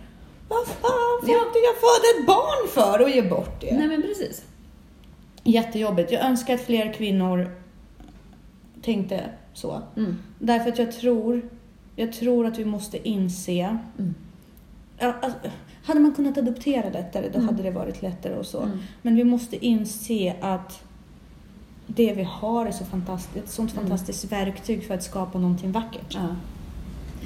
[0.50, 1.46] Vad fan får Ja.
[1.48, 3.78] inte jag föda ett barn för och ge bort det?
[3.78, 4.46] Nej, men precis.
[5.44, 6.12] Jättejobbigt.
[6.12, 7.52] Jag önskar att fler kvinnor
[8.82, 9.22] tänkte
[9.54, 9.82] så.
[9.98, 10.16] Mm.
[10.40, 11.50] Därför att jag tror,
[11.96, 14.14] jag tror att vi måste inse Mm.
[15.00, 15.40] Alltså,
[15.86, 17.48] hade man kunnat adoptera lättare, då Mm.
[17.50, 18.62] hade det varit lättare och så.
[18.62, 18.78] Mm.
[19.02, 20.84] Men vi måste inse att
[21.96, 23.84] det vi har är så fantastiskt, ett sånt Mm.
[23.84, 26.08] fantastiskt verktyg för att skapa någonting vackert.
[26.16, 26.28] Ja.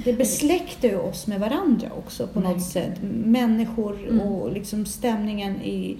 [0.04, 2.94] Det besläktar ju oss med varandra också på något Verkligen.
[2.94, 3.02] sätt.
[3.24, 4.20] Människor Mm.
[4.20, 5.96] och liksom stämningen i,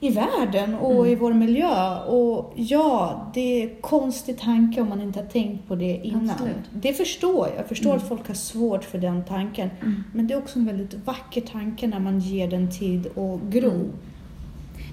[0.00, 1.06] i världen och Mm.
[1.06, 1.98] i vår miljö.
[2.04, 6.30] Och ja, det är konstig tanke om man inte har tänkt på det innan.
[6.30, 6.54] Absolut.
[6.72, 7.56] Det förstår jag.
[7.58, 8.02] Jag förstår Mm.
[8.02, 9.70] att folk har svårt för den tanken.
[9.80, 10.04] Mm.
[10.14, 13.70] Men det är också en väldigt vacker tanke när man ger den tid att gro.
[13.70, 13.90] Mm.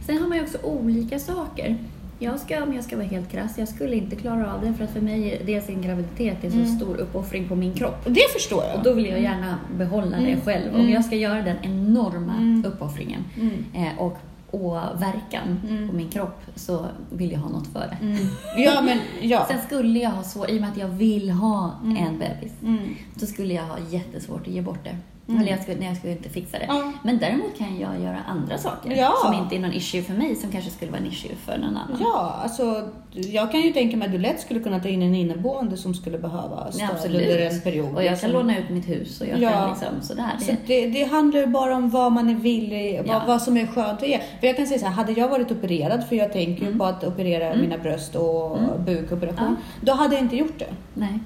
[0.06, 1.78] Sen har man ju också olika saker.
[2.26, 4.84] Jag ska, om jag ska vara helt krass, jag skulle inte klara av det för
[4.84, 6.76] att för mig är dels en graviditet är så Mm.
[6.78, 8.06] stor uppoffring på min kropp.
[8.06, 8.78] Det förstår jag.
[8.78, 10.26] Och då vill jag gärna behålla Mm.
[10.36, 10.74] det själv.
[10.74, 10.94] Om Mm.
[10.94, 12.66] jag ska göra den enorma Mm.
[12.66, 13.64] uppoffringen Mm.
[13.74, 14.18] eh, och
[14.52, 15.90] åverkan Mm.
[15.90, 18.06] på min kropp så vill jag ha något för det.
[18.06, 18.18] Mm.
[18.58, 19.46] Ja, men ja.
[19.50, 21.98] Sen skulle jag ha svårt, i och med att jag vill ha Mm.
[21.98, 22.80] en bebis, Mm.
[23.18, 24.98] så skulle jag ha jättesvårt att ge bort det.
[25.28, 25.42] Mm.
[25.42, 26.66] Eller jag skulle, nej, jag skulle inte fixa det.
[26.68, 26.92] Ja.
[27.04, 29.14] Men däremot kan jag göra andra saker Ja.
[29.24, 31.78] som inte är någon issue för mig, som kanske skulle vara en issue för någon
[31.78, 31.98] annan.
[32.00, 35.16] Ja, alltså jag kan ju tänka mig att du lätt skulle kunna ta in en
[35.16, 37.96] inneboende som skulle behöva Ja, stöd under en period.
[37.96, 38.30] Och jag liksom.
[38.32, 39.52] kan låna ut mitt hus och jag Ja.
[39.52, 40.32] kan liksom sådär.
[40.40, 43.22] Så Det, det, handlar ju bara om vad man är villig, vad, Ja.
[43.28, 44.20] vad som är skönt att ge.
[44.40, 46.80] För jag kan säga så här, hade jag varit opererad, för jag tänker ju Mm.
[46.80, 47.62] på att operera Mm.
[47.62, 48.86] mina bröst och Mm.
[48.86, 50.70] bukoperation, då hade jag inte gjort det.
[50.94, 51.20] nej.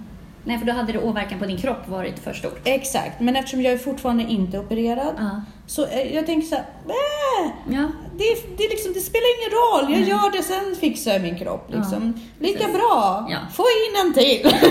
[0.49, 2.51] Nej, för då hade det åverkan på din kropp varit för stor.
[2.63, 5.41] Exakt, men eftersom jag är fortfarande inte opererad, Ja.
[5.67, 7.87] så eh, jag tänker så här, äh, Ja.
[8.17, 10.09] det, det, liksom, det spelar ingen roll, jag Nej.
[10.09, 11.67] gör det, sen fixar jag min kropp.
[11.71, 12.13] Ja, Liksom.
[12.39, 12.73] Lika precis.
[12.73, 13.37] bra, Ja.
[13.53, 14.51] få in en till.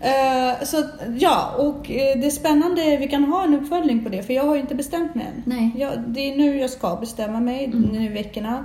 [0.00, 0.82] Eh, så
[1.18, 4.44] ja, och eh, det är spännande, vi kan ha en uppföljning på det, för jag
[4.44, 5.42] har ju inte bestämt mig än.
[5.46, 5.70] Nej.
[5.78, 7.80] Jag, det är nu jag ska bestämma mig, Mm.
[7.82, 8.64] nu i veckorna.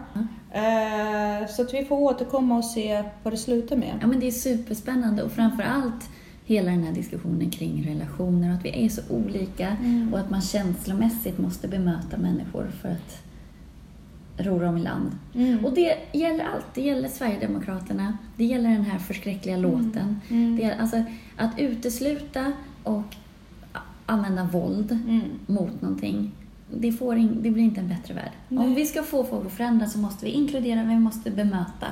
[0.54, 3.98] Eh, så att vi får återkomma och se vad det slutar med.
[4.02, 6.10] Ja, men det är superspännande och framför allt
[6.52, 10.14] hela den här diskussionen kring relationer och att vi är så olika Mm.
[10.14, 13.24] och att man känslomässigt måste bemöta människor för att
[14.38, 15.12] ro dem i land.
[15.36, 15.66] Mm.
[15.66, 16.66] Och det gäller allt.
[16.74, 20.22] Det gäller Sverigedemokraterna, det gäller den här förskräckliga låten.
[20.30, 20.56] Mm.
[20.56, 21.04] Det gäller, alltså,
[21.38, 22.52] att utesluta
[22.84, 23.16] och
[24.06, 25.22] använda våld Mm.
[25.45, 26.32] mot någonting,
[26.78, 28.32] det, får in, det blir inte en bättre värld.
[28.49, 28.66] Nej.
[28.68, 31.88] Om vi ska få folk att förändras så måste vi inkludera, vi måste bemöta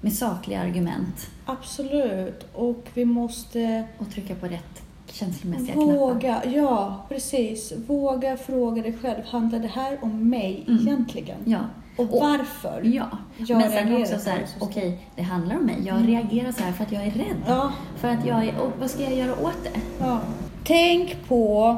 [0.00, 5.92] med sakliga argument Absolut, och vi måste och trycka på rätt känslomässiga knappar.
[5.92, 10.80] våga, ja precis, våga fråga dig själv, handlar det här om mig Mm.
[10.80, 11.36] egentligen?
[11.44, 11.58] Ja.
[11.96, 12.80] Och Och- varför?
[12.84, 15.76] Ja, Jag men sen också så här, okej, det handlar om mig.
[15.86, 16.06] Jag Mm.
[16.08, 17.36] reagerar så här för att jag är rädd.
[17.46, 19.80] Ja, För att jag är, och vad ska jag göra åt det?
[19.98, 20.20] ja.
[20.64, 21.76] Tänk på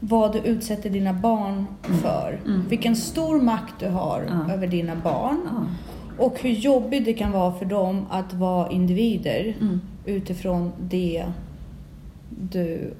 [0.00, 1.66] vad du utsätter dina barn
[2.02, 2.40] för.
[2.46, 2.68] Mm.
[2.68, 4.52] Vilken stor makt du har Ja.
[4.54, 5.66] över dina barn.
[6.18, 6.24] Ja.
[6.24, 9.80] Och hur jobbigt det kan vara för dem att vara individer Mm.
[10.06, 11.24] utifrån det
[12.30, 12.94] du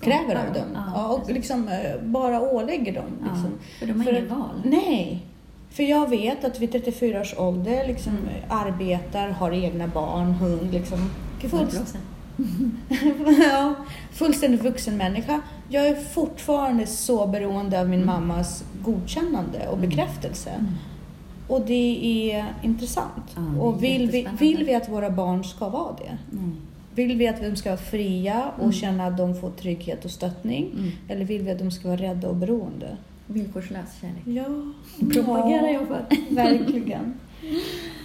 [0.00, 0.68] kräver av dem.
[0.74, 3.04] Ja, Ja, och liksom eh, bara ålägger dem.
[3.20, 3.50] Ja, Liksom.
[3.78, 4.62] för de har inget val.
[4.64, 5.22] Nej.
[5.70, 8.28] För jag vet att vid 34 års ålder liksom, Mm.
[8.48, 10.72] arbetar, har egna barn, hund.
[10.72, 11.10] Liksom,
[11.40, 11.96] fullst-
[13.52, 13.74] ja,
[14.12, 15.40] fullständigt vuxen människa.
[15.68, 18.14] Jag är fortfarande så beroende av min Mm.
[18.14, 19.88] mammas godkännande och Mm.
[19.88, 20.50] bekräftelse.
[20.50, 20.72] Mm.
[21.48, 23.36] Och det är intressant.
[23.36, 26.18] Ja, och vill vi, vill vi att våra barn ska vara det?
[26.30, 26.50] Nej.
[26.94, 28.72] Vill vi att de ska vara fria och Mm.
[28.72, 30.70] känna att de får trygghet och stöttning?
[30.78, 30.90] Mm.
[31.08, 32.96] Eller vill vi att de ska vara rädda och beroende?
[33.26, 34.22] Villkorslös kärlek.
[34.44, 34.44] Ja,
[35.12, 36.06] Propagerar jag för.
[36.34, 37.14] Verkligen.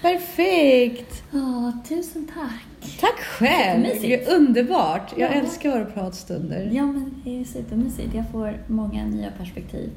[0.01, 1.23] Perfekt!
[1.31, 2.97] Ja, tusen tack.
[2.99, 3.83] Tack själv!
[4.01, 5.13] Det är underbart.
[5.17, 5.33] Jag Ja.
[5.33, 6.69] älskar våra pratstunder.
[6.73, 8.13] Ja, men det är supermysigt.
[8.13, 9.89] Jag får många nya perspektiv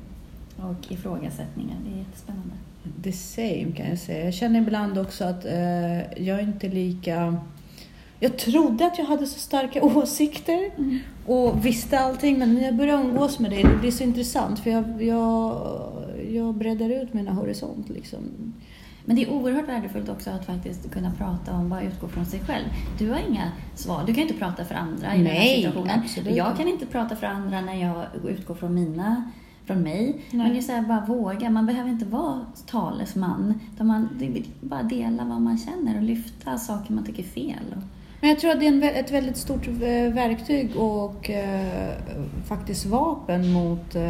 [0.56, 1.76] och ifrågasättningar.
[1.84, 2.54] Det är jättespännande.
[3.02, 4.24] The same kan jag säga.
[4.24, 7.36] Jag känner ibland också att eh, jag är inte lika...
[8.20, 10.98] Jag trodde att jag hade så starka åsikter Mm.
[11.26, 14.70] och visste allting men när jag börjar umgås med dig det blir så intressant för
[14.70, 15.56] jag, jag,
[16.30, 18.18] jag breddar ut mina horisont liksom.
[19.04, 22.40] Men det är oerhört värdefullt också att faktiskt kunna prata om, bara utgå från sig
[22.40, 22.64] själv.
[22.98, 26.00] Du har inga svar, du kan inte prata för andra i den här Nej, situationen.
[26.04, 29.30] absolut Jag kan inte prata för andra när jag utgår från mina
[29.66, 30.04] från mig.
[30.04, 30.22] Nej.
[30.30, 31.50] Men det är så här, bara våga.
[31.50, 33.54] Man behöver inte vara talesman.
[33.74, 34.08] Utan man,
[34.60, 37.64] bara dela vad man känner och lyfta saker man tycker är fel.
[37.76, 37.82] Och,
[38.20, 41.90] Men jag tror att det är ett väldigt stort eh, verktyg och eh,
[42.44, 44.02] faktiskt vapen mot eh,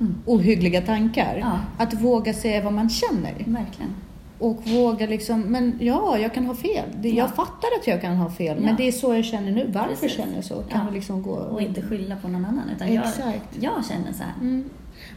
[0.00, 0.14] Mm.
[0.26, 1.36] ohyggliga tankar.
[1.40, 1.58] Ja.
[1.84, 3.32] Att våga säga vad man känner.
[3.46, 3.94] verkligen.
[4.40, 6.84] Och våga liksom, men ja, jag kan ha fel.
[7.00, 7.14] Det, Ja.
[7.16, 8.66] Jag fattar att jag kan ha fel, Ja.
[8.66, 9.70] men det är så jag känner nu.
[9.74, 10.12] Varför Precis.
[10.16, 10.54] känner jag så?
[10.62, 10.92] Kan Ja.
[10.94, 11.30] liksom gå...
[11.30, 12.70] Och inte skylla på någon annan.
[12.76, 13.56] Utan jag, Exakt.
[13.60, 14.32] jag känner så här.
[14.40, 14.64] Mm.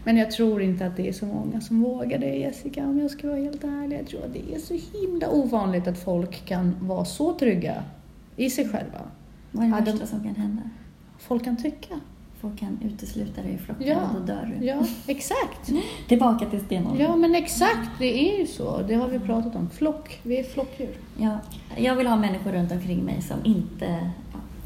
[0.04, 3.12] Men jag tror inte att det är så många som vågar det, Jessica, om jag
[3.12, 4.00] ska vara helt ärlig.
[4.00, 7.84] Jag tror att det är så himla ovanligt att folk kan vara så trygga
[8.36, 9.02] i sig själva.
[9.52, 10.62] Vad är det Ja, de- värsta som kan hända?
[11.20, 12.00] Folk kan tycka.
[12.42, 13.98] folk kan utesluta dig i flocken Ja.
[14.10, 14.66] och då dör du.
[14.66, 15.72] Ja, exakt.
[16.08, 17.02] Tillbaka till stenåldern.
[17.02, 17.90] Ja, men exakt.
[18.00, 18.82] Det är ju så.
[18.88, 19.70] Det har vi pratat om.
[19.70, 20.20] Flock.
[20.24, 20.96] Vi är flockdjur.
[21.18, 21.38] Ja,
[21.78, 24.10] jag vill ha människor runt omkring mig som inte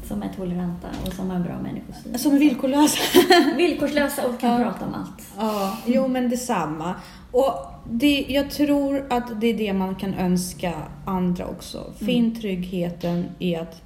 [0.08, 2.18] som är toleranta och som har en bra människosyn.
[2.18, 2.98] Som är villkorlösa.
[3.56, 4.58] Villkorslösa och kan Ja.
[4.58, 5.22] prata om allt.
[5.38, 6.94] Ja, jo men detsamma.
[7.32, 7.54] Och
[7.90, 10.72] det, jag tror att det är det man kan önska
[11.04, 11.92] andra också.
[11.98, 13.82] Finn tryggheten i att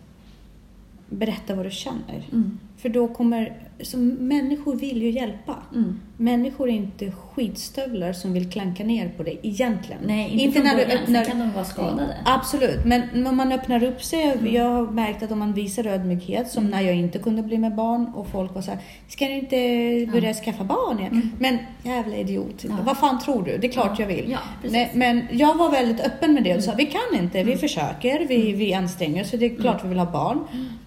[1.09, 2.29] berätta vad du känner.
[2.33, 2.59] Mm.
[2.83, 5.57] För då kommer, så människor vill ju hjälpa.
[5.75, 6.01] Mm.
[6.17, 10.01] Människor är inte skitstövlar som vill klanka ner på dig egentligen.
[10.07, 10.99] Nej, inte, från början.
[11.07, 12.17] Sen kan de vara skadade.
[12.25, 14.55] Absolut, men när man öppnar upp sig.
[14.55, 17.75] Jag har märkt att om man visar ödmjukhet, som när jag inte kunde bli med
[17.75, 21.33] barn och folk var så här, ska du inte börja skaffa barn igen?
[21.39, 22.77] Men jävla idiot, Ja.
[22.85, 23.59] vad fan tror du?
[23.59, 24.31] Det är klart jag vill.
[24.31, 24.39] Ja.
[24.71, 28.27] Nej, men jag var väldigt öppen med det och sa, vi kan inte, vi försöker,
[28.29, 30.39] vi, vi anstränger oss, så det är klart vi vill ha barn.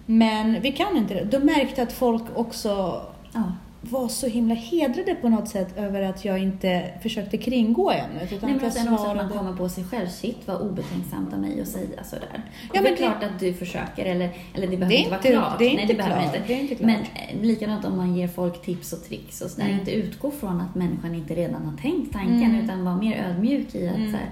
[0.06, 1.24] Men vi kan inte det.
[1.24, 3.02] Då märkte jag att folk också
[3.32, 3.42] Ja.
[3.80, 8.32] var så himla hedrade på något sätt över att jag inte försökte kringgå ämnet.
[8.32, 9.38] Utan Nej, men sen också att man svarade.
[9.38, 10.08] kommer på sig själv.
[10.08, 12.28] Shit vad obetänksamt av mig att säga sådär.
[12.32, 12.40] Ja,
[12.72, 15.20] det är men klart det- att du försöker, eller, eller det behöver Det inte vara
[15.20, 15.58] klart.
[15.58, 16.36] det är Nej, inte det behöver klart.
[16.36, 16.46] inte.
[16.46, 16.86] Det är inte klart.
[16.86, 19.66] Men eh, likadant om man ger folk tips och tricks och sådär.
[19.68, 19.78] Mm.
[19.78, 22.64] Inte utgå från att människan inte redan har tänkt tanken, Mm.
[22.64, 24.10] utan vara mer ödmjuk i att Mm.
[24.12, 24.26] så här,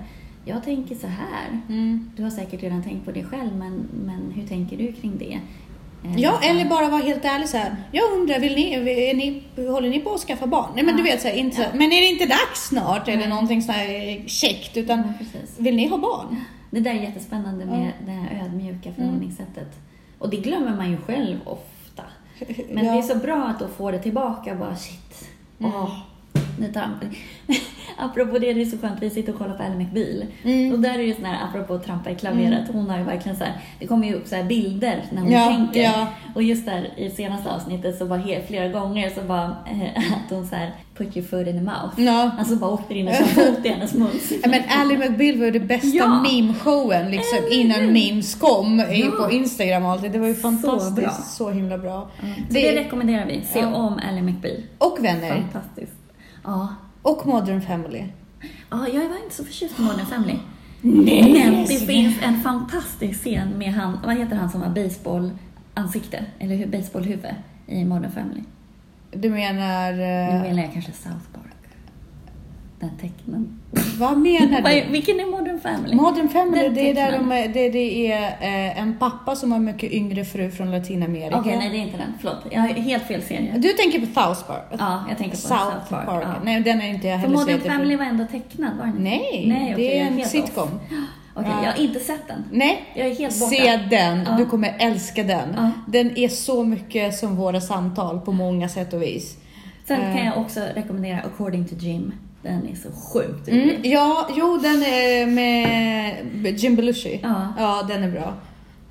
[0.45, 1.61] jag tänker så här.
[1.69, 2.11] Mm.
[2.17, 5.39] Du har säkert redan tänkt på det själv, men, men hur tänker du kring det?
[6.05, 7.77] Eh, Ja, eller bara vara helt ärlig så här.
[7.93, 8.73] Jag undrar, vill ni,
[9.11, 10.71] är ni, håller ni på att skaffa barn?
[10.75, 11.05] Nej men Ja.
[11.05, 11.69] du vet så här, inte Ja.
[11.73, 13.09] men är det inte dags snart?
[13.09, 13.29] Eller Nej.
[13.29, 14.77] någonting så här käckt.
[14.77, 14.99] Utan
[15.33, 16.41] Ja, vill ni ha barn?
[16.71, 19.69] Det där är jättespännande med det här ödmjuka förhållningssättet.
[20.19, 22.03] Och det glömmer man ju själv ofta.
[22.71, 25.29] Men det är så bra att då få det tillbaka bara shit.
[25.61, 25.73] Mm.
[25.75, 25.99] Åh,
[26.75, 26.95] tar han...
[27.99, 30.25] apropå det, det är så skönt, vi sitter och kollar på Ally McBeal.
[30.45, 30.73] Mm.
[30.73, 33.05] Och där är det ju sån här, apropå att trampa i klaveret, hon har ju
[33.05, 35.83] verkligen så här, det kommer ju upp så här bilder när hon Ja, tänker.
[35.83, 36.07] ja.
[36.35, 40.31] Och just där i senaste avsnittet så var he- flera gånger så bara eh, att
[40.31, 42.01] hon så här, put your foot in the mouth.
[42.01, 42.31] Ja.
[42.39, 44.09] Alltså bara åkte in sa fot i hennes mun.
[44.47, 46.23] Men Ally McBeal var ju det bästa Ja.
[46.31, 49.11] meme-showen liksom, innan memes kom Ja.
[49.27, 50.19] på Instagram och allt det.
[50.19, 50.97] Var ju Så fantastiskt.
[50.97, 51.11] bra.
[51.11, 52.11] Så, himla bra.
[52.21, 53.41] Så det, rekommenderar vi.
[53.53, 54.57] Se om Ally McBeal.
[54.79, 55.29] Och vänner.
[55.53, 55.93] Fantastiskt.
[56.43, 56.69] Ja.
[57.03, 58.05] Och Modern Family.
[58.71, 60.39] ja, jag var inte så förtjust i Modern Family.
[60.81, 66.25] Nej, Men det finns en fantastisk scen med han, vad heter han som har baseballansikte?
[66.39, 67.35] Eller baseballhuvud
[67.67, 68.43] i Modern Family.
[69.11, 69.93] Du menar...
[69.93, 71.52] Nu eh, menar jag kanske South Park.
[72.83, 73.61] Den tecknen.
[73.99, 74.93] vad menar du?
[74.93, 75.95] Vilken är Modern Family?
[75.95, 79.59] Modern Family, Den det är, där de det, det är eh, en pappa som har
[79.59, 81.39] mycket yngre fru från Latinamerika.
[81.39, 82.15] Okej, nej det är inte den.
[82.21, 82.39] Förlåt.
[82.51, 83.55] Jag har helt fel serie.
[83.59, 84.63] Du tänker på South Park?
[84.79, 86.05] Ja, jag tänker på South, Park.
[86.09, 86.35] ja.
[86.45, 87.73] Nej, den är inte jag För heller Modern så jättefin.
[87.73, 89.03] Family var ändå tecknad, var den inte?
[89.03, 90.63] Nej, nej okej, det är en sitcom.
[90.65, 90.71] off.
[91.35, 91.65] Okej, Ja.
[91.65, 92.45] jag har inte sett den.
[92.53, 93.51] Nej, Jag är helt borta.
[93.51, 94.23] se den.
[94.27, 94.37] Ja.
[94.37, 95.49] Du kommer älska den.
[95.57, 95.71] Ja.
[95.87, 99.37] Den är så mycket som våra samtal på många sätt och vis.
[99.89, 100.17] Sen Eh.
[100.17, 102.13] kan jag också rekommendera According to Jim.
[102.43, 103.81] Den är så sjukt Mm, rolig.
[103.87, 107.21] ja, jo, den är med Jim Belushi.
[107.23, 107.53] Ja.
[107.59, 108.35] ja den är bra.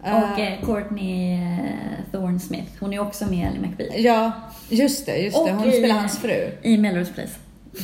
[0.02, 3.90] Och Eh, eh, Courtney eh, Thorne Smith, hon är också med i Ally McBeal.
[4.04, 4.32] Ja,
[4.70, 5.18] just det.
[5.18, 5.52] Just det.
[5.52, 6.52] Hon i- spelar hans fru.
[6.62, 7.32] I Melrose Place.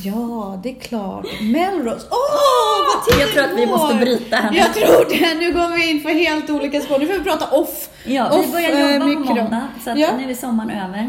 [0.04, 1.26] Ja, det är klart.
[1.42, 2.06] Melrose.
[2.10, 3.76] Åh, vad tiden Jag tror att vi går.
[3.76, 4.56] måste bryta nu.
[4.58, 5.34] Jag tror det.
[5.38, 6.98] Nu går vi in för helt olika spår.
[6.98, 7.88] Nu får vi prata off.
[8.04, 9.34] Ja, off, vi börjar eh, jobba på mikro.
[9.34, 10.08] måndag, så att ja.
[10.16, 11.08] nu är sommaren över.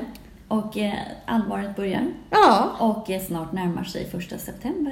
[0.50, 0.94] Och eh,
[1.26, 2.02] allvaret börjar.
[2.30, 2.72] Ja.
[2.80, 4.92] Och eh, snart närmar sig första september.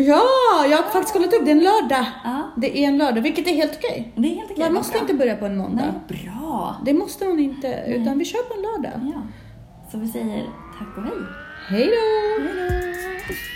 [0.00, 0.22] ja,
[0.70, 1.44] jag har faktiskt kollat upp.
[1.44, 2.06] Det är en lördag.
[2.24, 4.12] Ja, Det är en lördag, vilket är helt okej.
[4.16, 4.64] det är helt okej.
[4.64, 5.00] Man måste bra.
[5.00, 5.84] inte börja på en måndag.
[6.08, 6.76] Nej, bra.
[6.84, 9.12] Det måste man inte, utan vi kör på en lördag.
[9.14, 9.22] Ja.
[9.92, 10.44] Så vi säger
[10.78, 11.12] tack och hej.
[11.68, 12.42] Hej då!
[12.44, 13.55] Hej då.